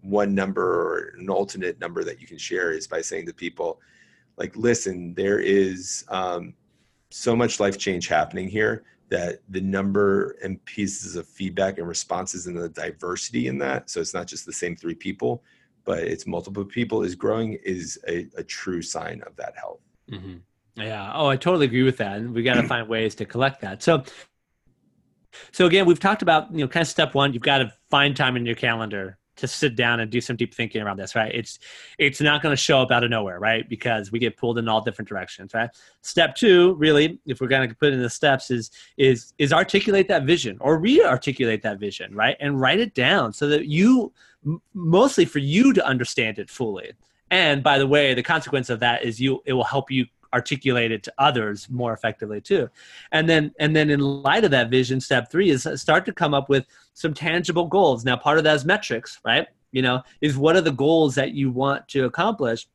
one 0.00 0.34
number 0.34 0.64
or 0.64 1.14
an 1.16 1.30
alternate 1.30 1.78
number 1.78 2.02
that 2.02 2.20
you 2.20 2.26
can 2.26 2.38
share 2.38 2.72
is 2.72 2.88
by 2.88 3.00
saying 3.00 3.26
to 3.26 3.32
people 3.32 3.80
like 4.36 4.56
listen 4.56 5.14
there 5.14 5.38
is 5.38 6.04
um, 6.08 6.54
so 7.10 7.36
much 7.36 7.60
life 7.60 7.78
change 7.78 8.08
happening 8.08 8.48
here 8.48 8.82
that 9.12 9.40
the 9.50 9.60
number 9.60 10.38
and 10.42 10.64
pieces 10.64 11.16
of 11.16 11.26
feedback 11.28 11.76
and 11.76 11.86
responses 11.86 12.46
and 12.46 12.56
the 12.56 12.70
diversity 12.70 13.46
in 13.46 13.58
that 13.58 13.90
so 13.90 14.00
it's 14.00 14.14
not 14.14 14.26
just 14.26 14.46
the 14.46 14.52
same 14.52 14.74
three 14.74 14.94
people 14.94 15.44
but 15.84 15.98
it's 15.98 16.26
multiple 16.26 16.64
people 16.64 17.02
is 17.02 17.14
growing 17.14 17.52
is 17.62 17.98
a, 18.08 18.26
a 18.38 18.42
true 18.42 18.80
sign 18.80 19.20
of 19.26 19.36
that 19.36 19.54
health. 19.54 19.80
Mm-hmm. 20.10 20.36
yeah. 20.76 21.12
Oh 21.14 21.26
i 21.26 21.36
totally 21.36 21.66
agree 21.66 21.82
with 21.82 21.98
that 21.98 22.16
and 22.16 22.32
we 22.32 22.42
got 22.42 22.54
to 22.54 22.62
find 22.74 22.88
ways 22.88 23.14
to 23.16 23.26
collect 23.26 23.60
that. 23.60 23.82
So 23.82 24.02
so 25.50 25.66
again 25.66 25.84
we've 25.84 26.00
talked 26.00 26.22
about 26.22 26.50
you 26.50 26.60
know 26.60 26.68
kind 26.68 26.82
of 26.82 26.88
step 26.88 27.14
one 27.14 27.34
you've 27.34 27.42
got 27.42 27.58
to 27.58 27.70
find 27.90 28.16
time 28.16 28.36
in 28.36 28.46
your 28.46 28.56
calendar 28.56 29.18
to 29.36 29.48
sit 29.48 29.76
down 29.76 30.00
and 30.00 30.10
do 30.10 30.20
some 30.20 30.36
deep 30.36 30.54
thinking 30.54 30.82
around 30.82 30.98
this, 30.98 31.14
right? 31.14 31.34
It's 31.34 31.58
it's 31.98 32.20
not 32.20 32.42
going 32.42 32.52
to 32.52 32.56
show 32.56 32.80
up 32.80 32.90
out 32.90 33.04
of 33.04 33.10
nowhere, 33.10 33.38
right? 33.38 33.68
Because 33.68 34.12
we 34.12 34.18
get 34.18 34.36
pulled 34.36 34.58
in 34.58 34.68
all 34.68 34.80
different 34.80 35.08
directions, 35.08 35.54
right? 35.54 35.70
Step 36.02 36.34
two, 36.34 36.74
really, 36.74 37.18
if 37.26 37.40
we're 37.40 37.48
going 37.48 37.68
to 37.68 37.74
put 37.74 37.92
in 37.92 38.02
the 38.02 38.10
steps, 38.10 38.50
is 38.50 38.70
is 38.96 39.32
is 39.38 39.52
articulate 39.52 40.08
that 40.08 40.24
vision 40.24 40.58
or 40.60 40.78
re-articulate 40.78 41.62
that 41.62 41.78
vision, 41.78 42.14
right? 42.14 42.36
And 42.40 42.60
write 42.60 42.80
it 42.80 42.94
down 42.94 43.32
so 43.32 43.48
that 43.48 43.66
you, 43.66 44.12
mostly 44.74 45.24
for 45.24 45.38
you 45.38 45.72
to 45.72 45.86
understand 45.86 46.38
it 46.38 46.50
fully. 46.50 46.92
And 47.30 47.62
by 47.62 47.78
the 47.78 47.86
way, 47.86 48.12
the 48.12 48.22
consequence 48.22 48.68
of 48.68 48.80
that 48.80 49.04
is 49.04 49.20
you 49.20 49.42
it 49.46 49.54
will 49.54 49.64
help 49.64 49.90
you 49.90 50.06
articulate 50.32 50.92
it 50.92 51.02
to 51.04 51.12
others 51.18 51.68
more 51.70 51.92
effectively 51.92 52.40
too. 52.40 52.68
And 53.12 53.28
then 53.28 53.52
and 53.58 53.74
then 53.74 53.90
in 53.90 54.00
light 54.00 54.44
of 54.44 54.50
that 54.52 54.70
vision 54.70 55.00
step 55.00 55.30
three 55.30 55.50
is 55.50 55.66
uh, 55.66 55.76
start 55.76 56.04
to 56.06 56.12
come 56.12 56.34
up 56.34 56.48
with 56.48 56.66
some 56.94 57.14
tangible 57.14 57.66
goals. 57.66 58.04
Now 58.04 58.16
part 58.16 58.38
of 58.38 58.44
that 58.44 58.56
is 58.56 58.64
metrics 58.64 59.20
right? 59.24 59.46
You 59.72 59.82
know 59.82 60.02
is 60.20 60.36
what 60.36 60.56
are 60.56 60.60
the 60.60 60.72
goals 60.72 61.14
that 61.14 61.32
you 61.32 61.50
want 61.50 61.88
to 61.88 62.04
accomplish 62.04 62.66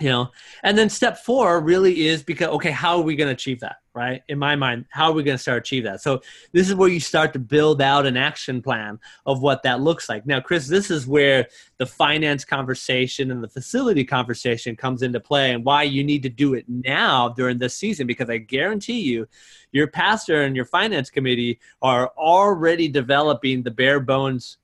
you 0.00 0.08
know? 0.08 0.30
And 0.62 0.76
then 0.76 0.88
step 0.88 1.18
four 1.18 1.60
really 1.60 2.06
is 2.06 2.22
because 2.22 2.48
okay 2.48 2.70
how 2.70 2.96
are 2.96 3.02
we 3.02 3.16
going 3.16 3.28
to 3.28 3.34
achieve 3.34 3.60
that 3.60 3.76
right? 3.94 4.22
In 4.28 4.38
my 4.38 4.56
mind 4.56 4.86
how 4.90 5.10
are 5.10 5.12
we 5.12 5.22
going 5.22 5.36
to 5.36 5.42
start 5.42 5.58
achieve 5.58 5.84
that? 5.84 6.00
So 6.00 6.20
this 6.52 6.68
is 6.68 6.74
where 6.74 6.88
you 6.88 7.00
start 7.00 7.32
to 7.34 7.38
build 7.38 7.80
out 7.80 8.06
an 8.06 8.16
action 8.16 8.60
plan 8.60 8.98
of 9.26 9.40
what 9.40 9.62
that 9.62 9.80
looks 9.80 10.08
like. 10.08 10.26
Now 10.26 10.40
chris 10.40 10.66
this 10.66 10.90
is 10.90 11.06
where 11.06 11.46
the 11.78 11.86
finance 11.86 12.44
conversation 12.44 13.30
and 13.30 13.42
the 13.42 13.48
facility 13.48 14.04
conversation 14.04 14.76
comes 14.76 15.02
into 15.02 15.20
play 15.20 15.52
and 15.52 15.64
why 15.64 15.82
you 15.82 16.04
need 16.04 16.22
to 16.22 16.28
do 16.28 16.54
it 16.54 16.64
now 16.68 17.28
during 17.30 17.58
this 17.58 17.76
season 17.76 18.06
because 18.06 18.30
i 18.30 18.36
guarantee 18.36 19.00
you 19.00 19.26
your 19.72 19.86
pastor 19.86 20.42
and 20.42 20.54
your 20.54 20.64
finance 20.64 21.10
committee 21.10 21.58
are 21.82 22.12
already 22.16 22.88
developing 22.88 23.62
the 23.62 23.70
bare 23.70 24.00
bones 24.00 24.58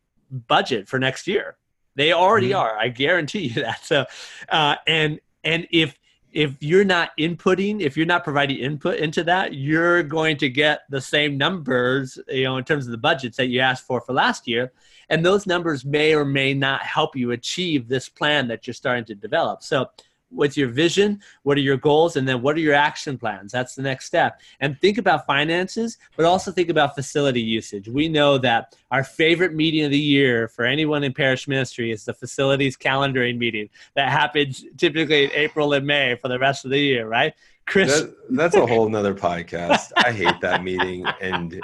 budget 0.46 0.88
for 0.88 0.98
next 0.98 1.26
year 1.26 1.56
they 1.96 2.12
already 2.12 2.50
mm-hmm. 2.50 2.58
are. 2.58 2.78
I 2.78 2.88
guarantee 2.88 3.48
you 3.48 3.62
that. 3.62 3.84
So, 3.84 4.06
uh, 4.48 4.76
and 4.86 5.20
and 5.44 5.66
if 5.70 5.98
if 6.32 6.56
you're 6.60 6.84
not 6.84 7.10
inputting, 7.18 7.80
if 7.80 7.96
you're 7.96 8.06
not 8.06 8.22
providing 8.22 8.58
input 8.58 8.98
into 8.98 9.24
that, 9.24 9.54
you're 9.54 10.02
going 10.02 10.36
to 10.36 10.48
get 10.48 10.82
the 10.88 11.00
same 11.00 11.36
numbers, 11.36 12.18
you 12.28 12.44
know, 12.44 12.56
in 12.56 12.64
terms 12.64 12.86
of 12.86 12.92
the 12.92 12.98
budgets 12.98 13.36
that 13.36 13.48
you 13.48 13.60
asked 13.60 13.84
for 13.84 14.00
for 14.00 14.12
last 14.12 14.46
year, 14.46 14.72
and 15.08 15.24
those 15.24 15.46
numbers 15.46 15.84
may 15.84 16.14
or 16.14 16.24
may 16.24 16.54
not 16.54 16.82
help 16.82 17.16
you 17.16 17.32
achieve 17.32 17.88
this 17.88 18.08
plan 18.08 18.46
that 18.48 18.66
you're 18.66 18.74
starting 18.74 19.04
to 19.06 19.14
develop. 19.14 19.62
So 19.62 19.90
what's 20.30 20.56
your 20.56 20.68
vision 20.68 21.20
what 21.42 21.56
are 21.56 21.60
your 21.60 21.76
goals 21.76 22.16
and 22.16 22.26
then 22.26 22.42
what 22.42 22.56
are 22.56 22.60
your 22.60 22.74
action 22.74 23.18
plans? 23.18 23.52
That's 23.52 23.74
the 23.74 23.82
next 23.82 24.06
step. 24.06 24.40
And 24.60 24.80
think 24.80 24.98
about 24.98 25.26
finances 25.26 25.98
but 26.16 26.24
also 26.24 26.52
think 26.52 26.68
about 26.68 26.94
facility 26.94 27.40
usage. 27.40 27.88
We 27.88 28.08
know 28.08 28.38
that 28.38 28.76
our 28.90 29.04
favorite 29.04 29.54
meeting 29.54 29.84
of 29.84 29.90
the 29.90 29.98
year 29.98 30.48
for 30.48 30.64
anyone 30.64 31.04
in 31.04 31.12
parish 31.12 31.48
ministry 31.48 31.90
is 31.90 32.04
the 32.04 32.14
facilities 32.14 32.76
calendaring 32.76 33.38
meeting 33.38 33.68
that 33.94 34.10
happens 34.10 34.64
typically 34.76 35.24
in 35.24 35.30
april 35.32 35.72
and 35.72 35.86
may 35.86 36.14
for 36.16 36.28
the 36.28 36.38
rest 36.38 36.64
of 36.64 36.70
the 36.70 36.78
year 36.78 37.06
right? 37.06 37.34
Chris 37.66 38.00
that, 38.00 38.16
that's 38.30 38.56
a 38.56 38.66
whole 38.66 38.88
nother 38.88 39.14
podcast. 39.14 39.92
I 39.96 40.10
hate 40.12 40.40
that 40.40 40.64
meeting. 40.64 41.06
And 41.20 41.60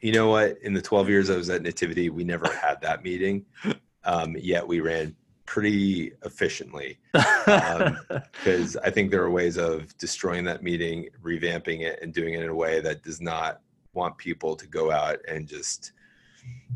you 0.00 0.12
know 0.12 0.28
what? 0.28 0.58
In 0.62 0.72
the 0.72 0.82
12 0.82 1.08
years 1.08 1.30
i 1.30 1.36
was 1.36 1.50
at 1.50 1.62
nativity 1.62 2.10
we 2.10 2.24
never 2.24 2.50
had 2.52 2.80
that 2.82 3.02
meeting. 3.02 3.44
Um, 4.04 4.36
yet 4.38 4.66
we 4.66 4.80
ran 4.80 5.14
pretty 5.48 6.12
efficiently 6.26 6.98
because 7.14 8.76
um, 8.76 8.82
I 8.84 8.90
think 8.90 9.10
there 9.10 9.22
are 9.22 9.30
ways 9.30 9.56
of 9.56 9.96
destroying 9.96 10.44
that 10.44 10.62
meeting, 10.62 11.08
revamping 11.22 11.80
it, 11.80 12.00
and 12.02 12.12
doing 12.12 12.34
it 12.34 12.42
in 12.42 12.50
a 12.50 12.54
way 12.54 12.82
that 12.82 13.02
does 13.02 13.18
not 13.22 13.62
want 13.94 14.18
people 14.18 14.54
to 14.56 14.66
go 14.66 14.90
out 14.90 15.20
and 15.26 15.48
just, 15.48 15.92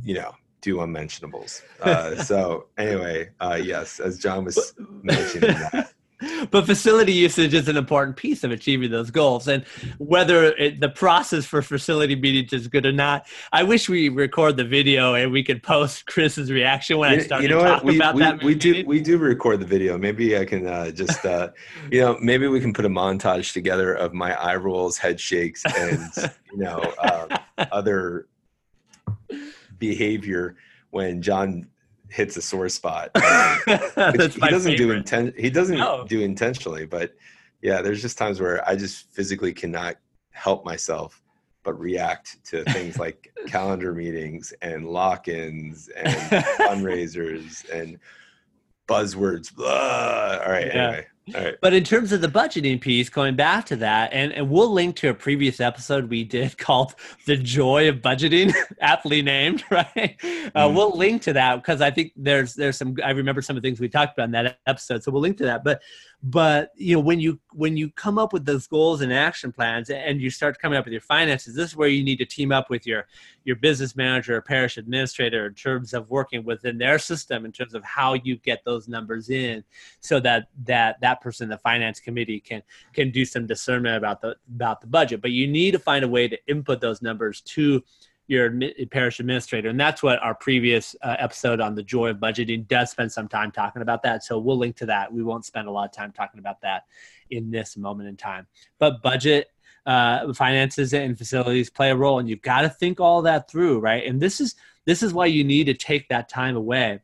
you 0.02 0.14
know, 0.14 0.32
do 0.62 0.80
unmentionables. 0.80 1.60
Uh, 1.82 2.16
so 2.24 2.68
anyway, 2.78 3.28
uh, 3.40 3.60
yes, 3.62 4.00
as 4.00 4.18
John 4.18 4.46
was 4.46 4.72
mentioning 5.02 5.52
that 5.52 5.91
but 6.50 6.66
facility 6.66 7.12
usage 7.12 7.54
is 7.54 7.68
an 7.68 7.76
important 7.76 8.16
piece 8.16 8.44
of 8.44 8.50
achieving 8.50 8.90
those 8.90 9.10
goals. 9.10 9.48
And 9.48 9.64
whether 9.98 10.44
it, 10.44 10.80
the 10.80 10.88
process 10.88 11.44
for 11.44 11.62
facility 11.62 12.16
meetings 12.16 12.52
is 12.52 12.68
good 12.68 12.86
or 12.86 12.92
not 12.92 13.26
i 13.52 13.62
wish 13.62 13.88
we 13.88 14.08
record 14.08 14.56
the 14.56 14.64
video 14.64 15.14
and 15.14 15.32
we 15.32 15.42
could 15.42 15.62
post 15.62 16.06
chris's 16.06 16.50
reaction 16.50 16.98
when 16.98 17.12
you, 17.12 17.18
i 17.18 17.22
start 17.22 17.42
you 17.42 17.48
know 17.48 17.58
to 17.58 17.64
talk 17.64 17.84
we, 17.84 17.96
about 17.96 18.14
we, 18.14 18.20
that 18.20 18.42
we 18.42 18.54
do 18.54 18.84
we 18.86 19.00
do 19.00 19.18
record 19.18 19.60
the 19.60 19.66
video. 19.66 19.98
Maybe 19.98 20.36
i 20.36 20.44
can 20.44 20.66
uh, 20.66 20.90
just 20.90 21.24
uh, 21.24 21.50
you 21.90 22.00
know 22.00 22.16
maybe 22.20 22.46
we 22.48 22.60
can 22.60 22.72
put 22.72 22.84
a 22.84 22.88
montage 22.88 23.52
together 23.52 23.94
of 23.94 24.12
my 24.12 24.34
eye 24.34 24.56
rolls 24.56 24.98
head 24.98 25.20
shakes 25.20 25.64
and 25.76 26.10
you 26.52 26.58
know 26.58 26.78
uh, 26.98 27.38
other 27.72 28.26
behavior 29.78 30.56
when 30.90 31.22
john 31.22 31.66
hits 32.12 32.36
a 32.36 32.42
sore 32.42 32.68
spot. 32.68 33.10
Um, 33.94 34.12
he 34.12 34.18
doesn't 34.18 34.40
favorite. 34.40 34.76
do 34.76 34.88
inten- 34.88 35.38
he 35.38 35.48
doesn't 35.50 35.78
no. 35.78 36.04
do 36.08 36.20
intentionally, 36.22 36.86
but 36.86 37.14
yeah, 37.60 37.80
there's 37.82 38.02
just 38.02 38.18
times 38.18 38.40
where 38.40 38.66
I 38.68 38.74
just 38.74 39.12
physically 39.12 39.52
cannot 39.52 39.96
help 40.30 40.64
myself 40.64 41.22
but 41.62 41.78
react 41.78 42.42
to 42.46 42.64
things 42.64 42.98
like 43.06 43.32
calendar 43.46 43.92
meetings 43.94 44.52
and 44.62 44.86
lock-ins 44.88 45.88
and 45.88 46.08
fundraisers 46.58 47.68
and 47.70 47.98
buzzwords. 48.88 49.54
Blah. 49.54 50.38
All 50.44 50.50
right, 50.50 50.66
yeah. 50.66 50.86
anyway. 50.88 51.06
But 51.30 51.72
in 51.72 51.84
terms 51.84 52.12
of 52.12 52.20
the 52.20 52.28
budgeting 52.28 52.80
piece, 52.80 53.08
going 53.08 53.36
back 53.36 53.66
to 53.66 53.76
that, 53.76 54.12
and, 54.12 54.32
and 54.32 54.50
we'll 54.50 54.72
link 54.72 54.96
to 54.96 55.08
a 55.08 55.14
previous 55.14 55.60
episode 55.60 56.10
we 56.10 56.24
did 56.24 56.58
called 56.58 56.94
The 57.26 57.36
Joy 57.36 57.88
of 57.88 57.96
Budgeting, 57.96 58.52
aptly 58.80 59.22
named, 59.22 59.62
right? 59.70 59.86
Uh, 59.94 60.68
mm. 60.68 60.74
We'll 60.74 60.96
link 60.96 61.22
to 61.22 61.32
that 61.34 61.56
because 61.56 61.80
I 61.80 61.90
think 61.90 62.12
there's 62.16 62.54
there's 62.54 62.76
some 62.76 62.96
I 63.04 63.10
remember 63.10 63.42
some 63.42 63.56
of 63.56 63.62
the 63.62 63.68
things 63.68 63.80
we 63.80 63.88
talked 63.88 64.18
about 64.18 64.24
in 64.24 64.32
that 64.32 64.58
episode. 64.66 65.04
So 65.04 65.12
we'll 65.12 65.22
link 65.22 65.38
to 65.38 65.44
that. 65.44 65.64
But 65.64 65.80
but 66.24 66.70
you 66.76 66.94
know 66.94 67.00
when 67.00 67.18
you 67.18 67.38
when 67.52 67.76
you 67.76 67.90
come 67.90 68.18
up 68.18 68.32
with 68.32 68.44
those 68.44 68.66
goals 68.66 69.00
and 69.00 69.12
action 69.12 69.50
plans 69.50 69.90
and 69.90 70.20
you 70.20 70.30
start 70.30 70.58
coming 70.58 70.78
up 70.78 70.84
with 70.84 70.92
your 70.92 71.00
finances 71.00 71.54
this 71.54 71.70
is 71.70 71.76
where 71.76 71.88
you 71.88 72.04
need 72.04 72.16
to 72.16 72.24
team 72.24 72.52
up 72.52 72.70
with 72.70 72.86
your 72.86 73.06
your 73.44 73.56
business 73.56 73.96
manager 73.96 74.36
or 74.36 74.40
parish 74.40 74.76
administrator 74.76 75.46
in 75.46 75.54
terms 75.54 75.92
of 75.92 76.08
working 76.10 76.44
within 76.44 76.78
their 76.78 76.98
system 76.98 77.44
in 77.44 77.50
terms 77.50 77.74
of 77.74 77.82
how 77.82 78.14
you 78.14 78.36
get 78.36 78.64
those 78.64 78.86
numbers 78.86 79.30
in 79.30 79.64
so 79.98 80.20
that 80.20 80.46
that 80.64 81.00
that 81.00 81.20
person 81.20 81.48
the 81.48 81.58
finance 81.58 82.00
committee 82.00 82.40
can 82.40 82.62
can 82.92 83.10
do 83.10 83.24
some 83.24 83.46
discernment 83.46 83.96
about 83.96 84.20
the 84.20 84.36
about 84.54 84.80
the 84.80 84.86
budget. 84.86 85.20
But 85.20 85.30
you 85.30 85.46
need 85.46 85.72
to 85.72 85.78
find 85.78 86.04
a 86.04 86.08
way 86.08 86.28
to 86.28 86.38
input 86.46 86.80
those 86.80 87.02
numbers 87.02 87.40
to 87.42 87.82
your 88.32 88.50
parish 88.90 89.20
administrator. 89.20 89.68
And 89.68 89.78
that's 89.78 90.02
what 90.02 90.18
our 90.22 90.34
previous 90.34 90.96
uh, 91.02 91.16
episode 91.18 91.60
on 91.60 91.74
the 91.74 91.82
joy 91.82 92.08
of 92.08 92.16
budgeting 92.16 92.66
does 92.66 92.90
spend 92.90 93.12
some 93.12 93.28
time 93.28 93.52
talking 93.52 93.82
about 93.82 94.02
that. 94.02 94.24
So 94.24 94.38
we'll 94.38 94.58
link 94.58 94.76
to 94.76 94.86
that. 94.86 95.12
We 95.12 95.22
won't 95.22 95.44
spend 95.44 95.68
a 95.68 95.70
lot 95.70 95.84
of 95.84 95.92
time 95.92 96.12
talking 96.12 96.40
about 96.40 96.62
that 96.62 96.84
in 97.30 97.50
this 97.50 97.76
moment 97.76 98.08
in 98.08 98.16
time. 98.16 98.46
But 98.78 99.02
budget, 99.02 99.48
uh, 99.84 100.32
finances, 100.32 100.94
and 100.94 101.16
facilities 101.16 101.68
play 101.68 101.90
a 101.90 101.96
role, 101.96 102.18
and 102.18 102.28
you've 102.28 102.42
got 102.42 102.62
to 102.62 102.70
think 102.70 103.00
all 103.00 103.22
that 103.22 103.50
through, 103.50 103.80
right? 103.80 104.06
And 104.06 104.20
this 104.20 104.40
is 104.40 104.54
this 104.86 105.02
is 105.02 105.12
why 105.12 105.26
you 105.26 105.44
need 105.44 105.64
to 105.64 105.74
take 105.74 106.08
that 106.08 106.28
time 106.28 106.56
away 106.56 107.00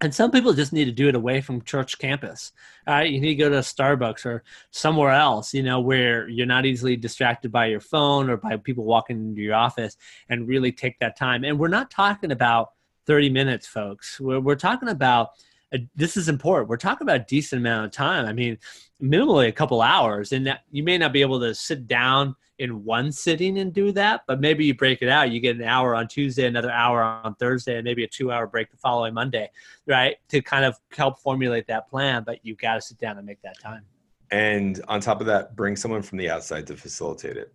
and 0.00 0.14
some 0.14 0.30
people 0.30 0.52
just 0.52 0.72
need 0.72 0.86
to 0.86 0.92
do 0.92 1.08
it 1.08 1.14
away 1.14 1.40
from 1.40 1.62
church 1.62 1.98
campus. 1.98 2.52
Right 2.86 3.10
you 3.10 3.20
need 3.20 3.28
to 3.28 3.34
go 3.36 3.48
to 3.48 3.58
starbucks 3.58 4.26
or 4.26 4.42
somewhere 4.70 5.12
else 5.12 5.54
you 5.54 5.62
know 5.62 5.80
where 5.80 6.28
you're 6.28 6.46
not 6.46 6.66
easily 6.66 6.96
distracted 6.96 7.50
by 7.52 7.66
your 7.66 7.80
phone 7.80 8.28
or 8.28 8.36
by 8.36 8.56
people 8.56 8.84
walking 8.84 9.16
into 9.16 9.40
your 9.40 9.54
office 9.54 9.96
and 10.28 10.48
really 10.48 10.72
take 10.72 10.98
that 10.98 11.16
time. 11.16 11.44
And 11.44 11.58
we're 11.58 11.68
not 11.68 11.90
talking 11.90 12.32
about 12.32 12.72
30 13.06 13.30
minutes 13.30 13.66
folks. 13.66 14.20
We're, 14.20 14.40
we're 14.40 14.54
talking 14.56 14.88
about 14.88 15.30
a, 15.74 15.86
this 15.94 16.16
is 16.16 16.28
important 16.28 16.68
we're 16.68 16.76
talking 16.76 17.04
about 17.04 17.20
a 17.20 17.24
decent 17.24 17.60
amount 17.60 17.84
of 17.84 17.92
time 17.92 18.26
i 18.26 18.32
mean 18.32 18.56
minimally 19.02 19.48
a 19.48 19.52
couple 19.52 19.82
hours 19.82 20.32
and 20.32 20.46
that, 20.46 20.62
you 20.70 20.82
may 20.82 20.96
not 20.96 21.12
be 21.12 21.20
able 21.20 21.40
to 21.40 21.54
sit 21.54 21.86
down 21.86 22.34
in 22.58 22.84
one 22.84 23.10
sitting 23.10 23.58
and 23.58 23.72
do 23.72 23.90
that, 23.92 24.22
but 24.26 24.40
maybe 24.40 24.64
you 24.64 24.74
break 24.74 25.02
it 25.02 25.08
out. 25.08 25.30
You 25.30 25.40
get 25.40 25.56
an 25.56 25.64
hour 25.64 25.94
on 25.94 26.06
Tuesday, 26.06 26.46
another 26.46 26.70
hour 26.70 27.02
on 27.02 27.34
Thursday, 27.34 27.76
and 27.76 27.84
maybe 27.84 28.04
a 28.04 28.08
two 28.08 28.30
hour 28.30 28.46
break 28.46 28.70
the 28.70 28.76
following 28.76 29.14
Monday, 29.14 29.50
right? 29.86 30.16
To 30.28 30.40
kind 30.40 30.64
of 30.64 30.78
help 30.96 31.18
formulate 31.18 31.66
that 31.66 31.88
plan, 31.88 32.22
but 32.24 32.38
you've 32.42 32.58
got 32.58 32.74
to 32.74 32.80
sit 32.80 32.98
down 32.98 33.18
and 33.18 33.26
make 33.26 33.42
that 33.42 33.58
time. 33.60 33.82
And 34.30 34.82
on 34.88 35.00
top 35.00 35.20
of 35.20 35.26
that, 35.26 35.56
bring 35.56 35.76
someone 35.76 36.02
from 36.02 36.18
the 36.18 36.30
outside 36.30 36.66
to 36.68 36.76
facilitate 36.76 37.36
it. 37.36 37.52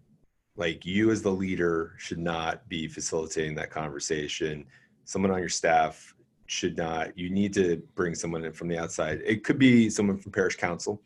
Like 0.55 0.86
you, 0.86 1.12
as 1.12 1.21
the 1.21 1.32
leader, 1.32 1.93
should 1.97 2.19
not 2.19 2.67
be 2.67 2.88
facilitating 2.88 3.55
that 3.55 3.71
conversation. 3.71 4.65
Someone 5.05 5.32
on 5.32 5.39
your 5.39 5.49
staff 5.49 6.13
should 6.49 6.77
not. 6.77 7.17
You 7.17 7.29
need 7.29 7.53
to 7.53 7.81
bring 7.95 8.15
someone 8.15 8.43
in 8.43 8.53
from 8.53 8.67
the 8.67 8.77
outside. 8.77 9.21
It 9.25 9.43
could 9.43 9.59
be 9.59 9.89
someone 9.89 10.17
from 10.17 10.31
parish 10.31 10.55
council 10.55 11.01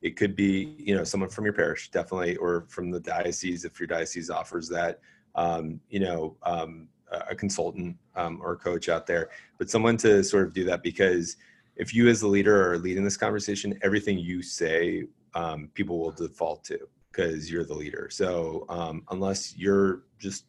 it 0.00 0.16
could 0.16 0.36
be, 0.36 0.76
you 0.78 0.94
know, 0.94 1.04
someone 1.04 1.28
from 1.28 1.44
your 1.44 1.54
parish, 1.54 1.90
definitely, 1.90 2.36
or 2.36 2.66
from 2.68 2.90
the 2.90 3.00
diocese 3.00 3.64
if 3.64 3.80
your 3.80 3.86
diocese 3.86 4.30
offers 4.30 4.68
that. 4.68 5.00
Um, 5.34 5.80
you 5.88 6.00
know, 6.00 6.36
um, 6.42 6.88
a 7.30 7.34
consultant 7.34 7.96
um, 8.16 8.40
or 8.42 8.52
a 8.52 8.56
coach 8.56 8.88
out 8.88 9.06
there, 9.06 9.30
but 9.56 9.70
someone 9.70 9.96
to 9.98 10.22
sort 10.22 10.46
of 10.46 10.52
do 10.52 10.64
that 10.64 10.82
because 10.82 11.36
if 11.76 11.94
you 11.94 12.08
as 12.08 12.20
the 12.20 12.26
leader 12.26 12.70
are 12.70 12.78
leading 12.78 13.04
this 13.04 13.16
conversation, 13.16 13.78
everything 13.82 14.18
you 14.18 14.42
say, 14.42 15.04
um, 15.34 15.70
people 15.74 15.98
will 15.98 16.10
default 16.10 16.64
to 16.64 16.78
because 17.10 17.50
you're 17.50 17.64
the 17.64 17.74
leader. 17.74 18.08
So 18.10 18.66
um, 18.68 19.04
unless 19.10 19.56
you're 19.56 20.02
just 20.18 20.44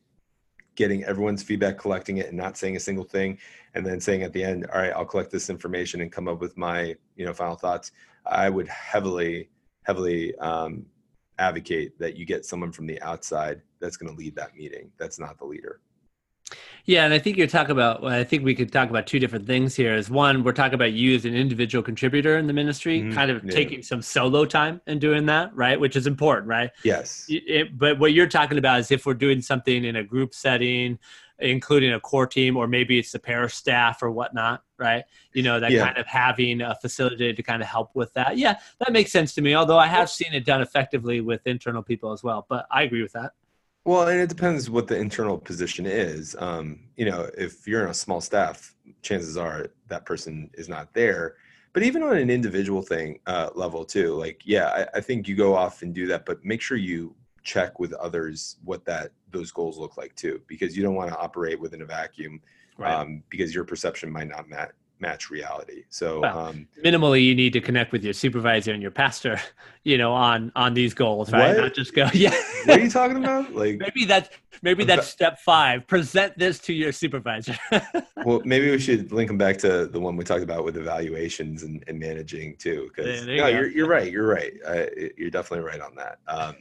getting 0.79 1.03
everyone's 1.03 1.43
feedback, 1.43 1.77
collecting 1.77 2.17
it, 2.17 2.27
and 2.27 2.37
not 2.37 2.57
saying 2.57 2.77
a 2.77 2.79
single 2.79 3.03
thing, 3.03 3.37
and 3.75 3.85
then 3.85 3.99
saying 3.99 4.23
at 4.23 4.31
the 4.31 4.41
end, 4.41 4.65
"All 4.67 4.79
right, 4.79 4.93
I'll 4.93 5.05
collect 5.05 5.29
this 5.29 5.49
information 5.49 5.99
and 5.99 6.09
come 6.09 6.29
up 6.29 6.39
with 6.39 6.57
my 6.57 6.95
you 7.17 7.25
know 7.25 7.33
final 7.33 7.57
thoughts." 7.57 7.91
I 8.25 8.49
would 8.49 8.69
heavily, 8.69 9.49
heavily 9.83 10.35
um, 10.37 10.85
advocate 11.37 11.99
that 11.99 12.15
you 12.15 12.25
get 12.25 12.45
someone 12.45 12.71
from 12.71 12.87
the 12.87 13.01
outside 13.01 13.61
that's 13.81 13.97
going 13.97 14.11
to 14.13 14.17
lead 14.17 14.35
that 14.37 14.55
meeting. 14.55 14.89
That's 14.97 15.19
not 15.19 15.37
the 15.37 15.45
leader. 15.45 15.81
Yeah, 16.85 17.05
and 17.05 17.13
I 17.13 17.19
think 17.19 17.37
you're 17.37 17.47
talking 17.47 17.71
about. 17.71 18.01
Well, 18.01 18.13
I 18.13 18.23
think 18.23 18.43
we 18.43 18.55
could 18.55 18.71
talk 18.71 18.89
about 18.89 19.05
two 19.05 19.19
different 19.19 19.45
things 19.45 19.75
here. 19.75 19.93
Is 19.93 20.09
one, 20.09 20.43
we're 20.43 20.53
talking 20.53 20.73
about 20.73 20.93
you 20.93 21.15
as 21.15 21.25
an 21.25 21.35
individual 21.35 21.83
contributor 21.83 22.37
in 22.37 22.47
the 22.47 22.53
ministry, 22.53 23.01
mm-hmm. 23.01 23.13
kind 23.13 23.29
of 23.29 23.43
yeah. 23.43 23.51
taking 23.51 23.83
some 23.83 24.01
solo 24.01 24.45
time 24.45 24.81
and 24.87 24.99
doing 24.99 25.27
that, 25.27 25.55
right? 25.55 25.79
Which 25.79 25.95
is 25.95 26.07
important, 26.07 26.47
right? 26.47 26.71
Yes. 26.83 27.25
It, 27.29 27.77
but 27.77 27.99
what 27.99 28.13
you're 28.13 28.27
talking 28.27 28.57
about 28.57 28.79
is 28.79 28.91
if 28.91 29.05
we're 29.05 29.13
doing 29.13 29.41
something 29.41 29.85
in 29.85 29.97
a 29.97 30.03
group 30.03 30.33
setting, 30.33 30.97
including 31.37 31.93
a 31.93 31.99
core 31.99 32.27
team, 32.27 32.57
or 32.57 32.67
maybe 32.67 32.99
it's 32.99 33.11
the 33.11 33.19
parish 33.19 33.53
staff 33.53 34.01
or 34.01 34.11
whatnot, 34.11 34.63
right? 34.77 35.03
You 35.33 35.43
know, 35.43 35.59
that 35.59 35.71
yeah. 35.71 35.85
kind 35.85 35.97
of 35.97 36.07
having 36.07 36.61
a 36.61 36.75
facilitator 36.83 37.35
to 37.35 37.43
kind 37.43 37.61
of 37.61 37.67
help 37.67 37.91
with 37.95 38.13
that. 38.13 38.37
Yeah, 38.37 38.57
that 38.79 38.91
makes 38.91 39.11
sense 39.11 39.33
to 39.35 39.41
me. 39.41 39.55
Although 39.55 39.77
I 39.77 39.87
have 39.87 40.09
seen 40.09 40.33
it 40.33 40.45
done 40.45 40.61
effectively 40.61 41.21
with 41.21 41.45
internal 41.45 41.83
people 41.83 42.11
as 42.11 42.23
well, 42.23 42.45
but 42.49 42.65
I 42.71 42.83
agree 42.83 43.01
with 43.01 43.13
that. 43.13 43.33
Well, 43.89 44.07
and 44.07 44.21
it 44.21 44.29
depends 44.29 44.69
what 44.69 44.85
the 44.85 44.99
internal 44.99 45.39
position 45.39 45.87
is. 45.87 46.35
Um, 46.37 46.81
you 46.95 47.05
know, 47.05 47.27
if 47.35 47.67
you're 47.67 47.83
in 47.83 47.89
a 47.89 47.93
small 47.95 48.21
staff, 48.21 48.75
chances 49.01 49.35
are 49.35 49.71
that 49.87 50.05
person 50.05 50.51
is 50.53 50.69
not 50.69 50.93
there. 50.93 51.37
But 51.73 51.81
even 51.81 52.03
on 52.03 52.15
an 52.15 52.29
individual 52.29 52.83
thing 52.83 53.19
uh, 53.25 53.49
level 53.55 53.83
too, 53.83 54.13
like 54.13 54.43
yeah, 54.45 54.85
I, 54.93 54.97
I 54.97 55.01
think 55.01 55.27
you 55.27 55.35
go 55.35 55.55
off 55.55 55.81
and 55.81 55.91
do 55.91 56.05
that, 56.05 56.27
but 56.27 56.45
make 56.45 56.61
sure 56.61 56.77
you 56.77 57.15
check 57.41 57.79
with 57.79 57.93
others 57.93 58.57
what 58.63 58.85
that 58.85 59.09
those 59.31 59.49
goals 59.49 59.79
look 59.79 59.97
like 59.97 60.13
too, 60.13 60.39
because 60.45 60.77
you 60.77 60.83
don't 60.83 60.93
want 60.93 61.09
to 61.09 61.17
operate 61.17 61.59
within 61.59 61.81
a 61.81 61.85
vacuum, 61.85 62.41
right. 62.77 62.93
um, 62.93 63.23
because 63.29 63.55
your 63.55 63.63
perception 63.63 64.11
might 64.11 64.27
not 64.27 64.47
match 64.47 64.69
match 64.99 65.29
reality. 65.29 65.83
So 65.89 66.21
well, 66.21 66.37
um, 66.37 66.67
minimally, 66.83 67.23
you 67.23 67.35
need 67.35 67.53
to 67.53 67.61
connect 67.61 67.91
with 67.91 68.03
your 68.03 68.13
supervisor 68.13 68.71
and 68.73 68.81
your 68.81 68.91
pastor, 68.91 69.39
you 69.83 69.97
know, 69.97 70.13
on 70.13 70.51
on 70.55 70.73
these 70.73 70.93
goals, 70.93 71.31
right? 71.31 71.55
What? 71.55 71.63
Not 71.63 71.73
just 71.73 71.93
go, 71.93 72.09
yeah. 72.13 72.31
what 72.65 72.79
are 72.79 72.83
you 72.83 72.89
talking 72.89 73.17
about? 73.17 73.53
Like 73.53 73.79
maybe 73.79 74.05
that's 74.05 74.29
maybe 74.61 74.83
that's 74.83 75.07
step 75.07 75.39
five. 75.39 75.87
Present 75.87 76.37
this 76.37 76.59
to 76.59 76.73
your 76.73 76.91
supervisor. 76.91 77.57
well, 78.25 78.41
maybe 78.45 78.69
we 78.69 78.79
should 78.79 79.11
link 79.11 79.27
them 79.27 79.37
back 79.37 79.57
to 79.59 79.87
the 79.87 79.99
one 79.99 80.17
we 80.17 80.23
talked 80.23 80.43
about 80.43 80.63
with 80.65 80.77
evaluations 80.77 81.63
and, 81.63 81.83
and 81.87 81.99
managing 81.99 82.55
too, 82.57 82.89
because 82.89 83.25
yeah, 83.25 83.37
no, 83.37 83.47
you 83.47 83.57
are 83.57 83.67
you're 83.67 83.87
right. 83.87 84.11
You're 84.11 84.27
right. 84.27 84.53
Uh, 84.65 84.85
you're 85.17 85.31
definitely 85.31 85.65
right 85.65 85.81
on 85.81 85.95
that. 85.95 86.19
Um, 86.27 86.55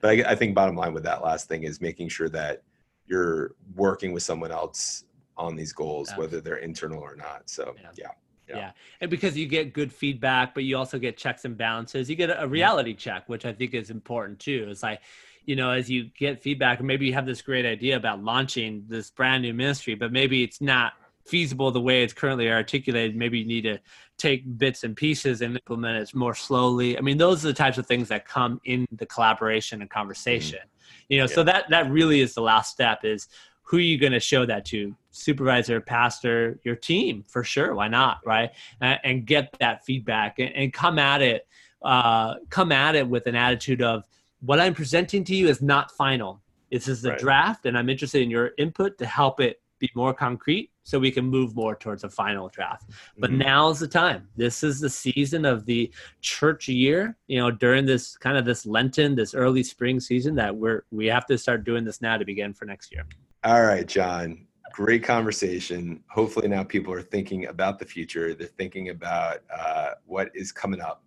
but 0.00 0.10
I, 0.10 0.30
I 0.30 0.34
think 0.34 0.54
bottom 0.54 0.76
line 0.76 0.94
with 0.94 1.04
that 1.04 1.22
last 1.22 1.48
thing 1.48 1.64
is 1.64 1.80
making 1.80 2.08
sure 2.08 2.28
that 2.30 2.62
you're 3.06 3.52
working 3.74 4.12
with 4.12 4.22
someone 4.22 4.52
else 4.52 5.04
on 5.40 5.56
these 5.56 5.72
goals, 5.72 6.12
whether 6.16 6.40
they're 6.40 6.56
internal 6.56 7.00
or 7.00 7.16
not. 7.16 7.48
So 7.48 7.74
yeah. 7.80 7.90
yeah. 7.96 8.06
Yeah. 8.48 8.56
yeah. 8.56 8.70
And 9.00 9.10
because 9.10 9.36
you 9.36 9.46
get 9.46 9.72
good 9.72 9.92
feedback, 9.92 10.54
but 10.54 10.64
you 10.64 10.76
also 10.76 10.98
get 10.98 11.16
checks 11.16 11.44
and 11.44 11.56
balances, 11.56 12.10
you 12.10 12.16
get 12.16 12.30
a 12.30 12.34
mm-hmm. 12.34 12.50
reality 12.50 12.94
check, 12.94 13.28
which 13.28 13.44
I 13.44 13.52
think 13.52 13.74
is 13.74 13.90
important 13.90 14.40
too. 14.40 14.66
It's 14.68 14.82
like, 14.82 15.00
you 15.46 15.56
know, 15.56 15.70
as 15.70 15.88
you 15.88 16.10
get 16.18 16.42
feedback, 16.42 16.80
or 16.80 16.82
maybe 16.82 17.06
you 17.06 17.14
have 17.14 17.26
this 17.26 17.42
great 17.42 17.64
idea 17.64 17.96
about 17.96 18.22
launching 18.22 18.84
this 18.88 19.10
brand 19.10 19.42
new 19.42 19.54
ministry, 19.54 19.94
but 19.94 20.12
maybe 20.12 20.42
it's 20.42 20.60
not 20.60 20.94
feasible 21.26 21.70
the 21.70 21.80
way 21.80 22.02
it's 22.02 22.12
currently 22.12 22.50
articulated. 22.50 23.16
Maybe 23.16 23.38
you 23.38 23.46
need 23.46 23.62
to 23.62 23.78
take 24.18 24.58
bits 24.58 24.84
and 24.84 24.96
pieces 24.96 25.40
and 25.40 25.54
implement 25.54 25.96
it 25.96 26.14
more 26.14 26.34
slowly. 26.34 26.98
I 26.98 27.00
mean, 27.00 27.18
those 27.18 27.44
are 27.44 27.48
the 27.48 27.54
types 27.54 27.78
of 27.78 27.86
things 27.86 28.08
that 28.08 28.26
come 28.26 28.60
in 28.64 28.86
the 28.92 29.06
collaboration 29.06 29.80
and 29.80 29.88
conversation. 29.88 30.58
Mm-hmm. 30.58 30.90
You 31.08 31.18
know, 31.18 31.24
yeah. 31.24 31.34
so 31.34 31.42
that 31.44 31.64
that 31.70 31.90
really 31.90 32.20
is 32.20 32.34
the 32.34 32.42
last 32.42 32.72
step 32.72 33.04
is 33.04 33.28
who 33.70 33.76
are 33.76 33.80
you 33.80 33.98
going 33.98 34.10
to 34.10 34.18
show 34.18 34.44
that 34.44 34.64
to? 34.64 34.96
Supervisor 35.12 35.80
pastor 35.80 36.58
your 36.64 36.74
team 36.74 37.24
for 37.28 37.44
sure 37.44 37.72
why 37.72 37.86
not 37.86 38.18
right? 38.26 38.50
And, 38.80 39.24
get 39.24 39.54
that 39.60 39.84
feedback 39.84 40.40
and, 40.40 40.52
and 40.56 40.72
come 40.72 40.98
at 40.98 41.22
it 41.22 41.46
uh, 41.82 42.34
come 42.48 42.72
at 42.72 42.96
it 42.96 43.08
with 43.08 43.26
an 43.28 43.36
attitude 43.36 43.80
of 43.80 44.04
what 44.40 44.58
i'm 44.58 44.74
presenting 44.74 45.22
to 45.24 45.36
you 45.36 45.48
is 45.48 45.62
not 45.62 45.92
final. 45.92 46.42
This 46.72 46.88
is 46.88 47.04
a 47.04 47.10
right. 47.10 47.18
draft 47.18 47.66
and 47.66 47.78
i'm 47.78 47.88
interested 47.88 48.22
in 48.22 48.30
your 48.30 48.50
input 48.58 48.98
to 48.98 49.06
help 49.06 49.38
it 49.40 49.60
be 49.78 49.88
more 49.94 50.12
concrete 50.12 50.70
so 50.82 50.98
we 50.98 51.12
can 51.12 51.24
move 51.24 51.54
more 51.54 51.74
towards 51.76 52.02
a 52.04 52.10
final 52.10 52.48
draft. 52.48 52.90
But 53.18 53.30
mm-hmm. 53.30 53.38
now's 53.38 53.78
the 53.78 53.88
time. 53.88 54.28
This 54.36 54.62
is 54.62 54.80
the 54.80 54.90
season 54.90 55.44
of 55.46 55.64
the 55.64 55.90
church 56.20 56.66
year 56.68 57.16
you 57.28 57.38
know 57.38 57.52
during 57.52 57.86
this 57.86 58.16
kind 58.16 58.36
of 58.36 58.44
this 58.44 58.66
lenten 58.66 59.14
this 59.14 59.32
early 59.32 59.62
spring 59.62 60.00
season 60.00 60.34
that 60.34 60.56
we're 60.56 60.82
we 60.90 61.06
have 61.06 61.26
to 61.26 61.38
start 61.38 61.62
doing 61.62 61.84
this 61.84 62.02
now 62.02 62.16
to 62.16 62.24
begin 62.24 62.52
for 62.52 62.64
next 62.64 62.90
year 62.90 63.04
all 63.44 63.62
right, 63.62 63.86
John. 63.86 64.46
Great 64.72 65.02
conversation. 65.02 66.02
Hopefully, 66.08 66.48
now 66.48 66.62
people 66.62 66.92
are 66.92 67.02
thinking 67.02 67.46
about 67.46 67.78
the 67.78 67.84
future. 67.84 68.34
They're 68.34 68.46
thinking 68.46 68.90
about 68.90 69.38
uh, 69.54 69.90
what 70.06 70.30
is 70.34 70.52
coming 70.52 70.80
up 70.80 71.02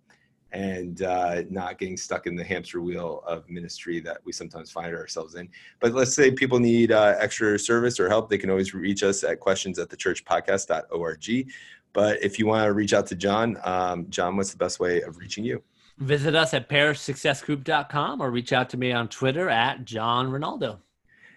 and 0.54 1.02
uh, 1.02 1.42
not 1.50 1.78
getting 1.78 1.96
stuck 1.96 2.26
in 2.26 2.36
the 2.36 2.44
hamster 2.44 2.80
wheel 2.80 3.24
of 3.26 3.48
ministry 3.50 3.98
that 4.00 4.18
we 4.24 4.32
sometimes 4.32 4.70
find 4.70 4.94
ourselves 4.94 5.34
in. 5.34 5.48
But 5.80 5.92
let's 5.94 6.14
say 6.14 6.30
people 6.30 6.60
need 6.60 6.92
uh, 6.92 7.16
extra 7.18 7.58
service 7.58 7.98
or 7.98 8.08
help, 8.08 8.30
they 8.30 8.38
can 8.38 8.50
always 8.50 8.72
reach 8.72 9.02
us 9.02 9.24
at 9.24 9.40
questions 9.40 9.78
at 9.78 9.88
thechurchpodcast.org. 9.88 11.52
But 11.92 12.22
if 12.22 12.38
you 12.38 12.46
want 12.46 12.66
to 12.66 12.72
reach 12.72 12.94
out 12.94 13.06
to 13.08 13.16
John, 13.16 13.58
um, 13.64 14.08
John, 14.10 14.36
what's 14.36 14.52
the 14.52 14.56
best 14.58 14.78
way 14.78 15.02
of 15.02 15.18
reaching 15.18 15.44
you? 15.44 15.62
Visit 15.98 16.34
us 16.34 16.54
at 16.54 16.68
parishsuccessgroup.com 16.68 18.20
or 18.20 18.30
reach 18.30 18.52
out 18.52 18.70
to 18.70 18.76
me 18.76 18.92
on 18.92 19.08
Twitter 19.08 19.48
at 19.48 19.84
John 19.84 20.26
Arnold. 20.26 20.78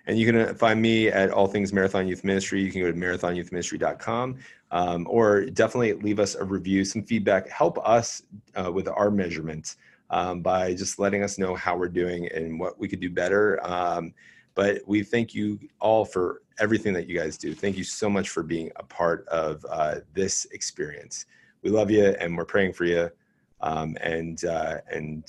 And 0.07 0.17
you 0.17 0.25
can 0.25 0.37
uh, 0.37 0.53
find 0.53 0.81
me 0.81 1.09
at 1.09 1.29
All 1.29 1.47
Things 1.47 1.73
Marathon 1.73 2.07
Youth 2.07 2.23
Ministry. 2.23 2.61
You 2.61 2.71
can 2.71 2.81
go 2.81 2.91
to 2.91 2.97
marathonyouthministry.com 2.97 4.37
um, 4.71 5.07
or 5.09 5.45
definitely 5.45 5.93
leave 5.93 6.19
us 6.19 6.35
a 6.35 6.43
review, 6.43 6.85
some 6.85 7.03
feedback. 7.03 7.49
Help 7.49 7.77
us 7.87 8.23
uh, 8.55 8.71
with 8.71 8.87
our 8.87 9.11
measurements 9.11 9.77
um, 10.09 10.41
by 10.41 10.73
just 10.73 10.97
letting 10.97 11.23
us 11.23 11.37
know 11.37 11.55
how 11.55 11.77
we're 11.77 11.89
doing 11.89 12.27
and 12.29 12.57
what 12.57 12.79
we 12.79 12.87
could 12.87 13.01
do 13.01 13.09
better. 13.09 13.59
Um, 13.67 14.13
but 14.55 14.81
we 14.87 15.03
thank 15.03 15.35
you 15.35 15.59
all 15.81 16.05
for 16.05 16.41
everything 16.57 16.93
that 16.93 17.07
you 17.07 17.17
guys 17.17 17.37
do. 17.37 17.53
Thank 17.53 17.77
you 17.77 17.83
so 17.83 18.09
much 18.09 18.29
for 18.29 18.43
being 18.43 18.71
a 18.77 18.83
part 18.83 19.27
of 19.27 19.63
uh, 19.69 19.95
this 20.13 20.45
experience. 20.51 21.25
We 21.61 21.69
love 21.69 21.91
you 21.91 22.05
and 22.05 22.35
we're 22.35 22.45
praying 22.45 22.73
for 22.73 22.85
you. 22.85 23.11
Um, 23.59 23.97
and 24.01 24.43
uh, 24.45 24.77
and 24.89 25.25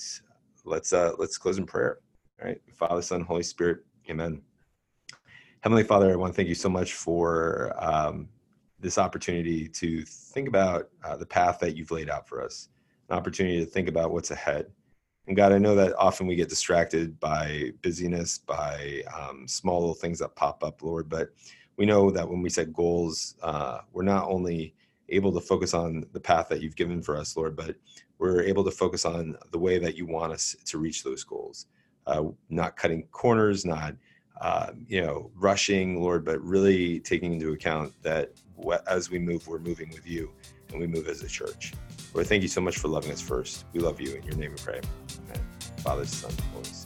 let's 0.65 0.93
uh, 0.93 1.13
let's 1.19 1.39
close 1.39 1.59
in 1.59 1.67
prayer. 1.67 1.99
All 2.41 2.47
right, 2.47 2.61
Father, 2.75 3.03
Son, 3.03 3.23
Holy 3.23 3.43
Spirit. 3.43 3.85
Amen. 4.09 4.43
Heavenly 5.63 5.83
Father, 5.83 6.13
I 6.13 6.17
want 6.17 6.33
to 6.33 6.37
thank 6.37 6.49
you 6.49 6.55
so 6.55 6.69
much 6.69 6.93
for 6.95 7.75
um, 7.79 8.29
this 8.79 8.97
opportunity 8.97 9.67
to 9.69 10.05
think 10.05 10.47
about 10.47 10.89
uh, 11.03 11.17
the 11.17 11.27
path 11.27 11.59
that 11.59 11.77
you've 11.77 11.91
laid 11.91 12.09
out 12.09 12.29
for 12.29 12.41
us, 12.41 12.69
an 13.11 13.17
opportunity 13.17 13.59
to 13.59 13.67
think 13.67 13.89
about 13.89 14.13
what's 14.13 14.31
ahead. 14.31 14.67
And 15.27 15.37
God, 15.37 15.53
I 15.53 15.59
know 15.59 15.75
that 15.75 15.97
often 15.99 16.29
we 16.29 16.37
get 16.37 16.49
distracted 16.49 17.19
by 17.19 17.73
busyness, 17.83 18.39
by 18.39 19.03
um, 19.13 19.49
small 19.49 19.81
little 19.81 19.95
things 19.95 20.21
that 20.21 20.37
pop 20.37 20.63
up, 20.63 20.81
Lord, 20.81 21.09
but 21.09 21.31
we 21.77 21.87
know 21.87 22.09
that 22.13 22.29
when 22.29 22.41
we 22.41 22.51
set 22.51 22.73
goals, 22.73 23.35
uh, 23.43 23.81
we're 23.93 24.05
not 24.05 24.29
only 24.29 24.77
able 25.09 25.33
to 25.33 25.41
focus 25.41 25.75
on 25.75 26.07
the 26.13 26.21
path 26.21 26.49
that 26.51 26.63
you've 26.63 26.77
given 26.77 27.03
for 27.03 27.17
us, 27.17 27.37
Lord, 27.37 27.57
but 27.57 27.75
we're 28.19 28.43
able 28.43 28.63
to 28.63 28.71
focus 28.71 29.05
on 29.05 29.37
the 29.51 29.59
way 29.59 29.79
that 29.79 29.97
you 29.97 30.07
want 30.07 30.33
us 30.33 30.55
to 30.67 30.79
reach 30.79 31.03
those 31.03 31.25
goals. 31.25 31.67
Uh, 32.07 32.27
not 32.49 32.77
cutting 32.77 33.03
corners, 33.11 33.67
not 33.67 33.95
uh, 34.41 34.71
you 34.87 35.01
know, 35.01 35.31
rushing, 35.35 36.01
Lord, 36.01 36.25
but 36.25 36.41
really 36.43 37.01
taking 37.01 37.35
into 37.35 37.53
account 37.53 37.93
that 38.03 38.33
as 38.87 39.11
we 39.11 39.19
move, 39.19 39.47
we're 39.47 39.59
moving 39.59 39.91
with 39.91 40.07
you 40.07 40.31
and 40.71 40.81
we 40.81 40.87
move 40.87 41.09
as 41.09 41.23
a 41.23 41.29
church. 41.29 41.73
Lord, 42.15 42.27
thank 42.27 42.43
you 42.43 42.49
so 42.49 42.61
much 42.61 42.79
for 42.79 42.89
loving 42.89 43.11
us 43.11 43.21
first. 43.21 43.67
We 43.73 43.81
love 43.81 44.01
you. 44.01 44.15
In 44.15 44.23
your 44.23 44.37
name 44.37 44.53
we 44.53 44.57
pray. 44.63 44.81
Amen. 45.31 45.45
Father, 45.79 46.07
Son, 46.07 46.33
Holy 46.53 46.65
Spirit. 46.65 46.78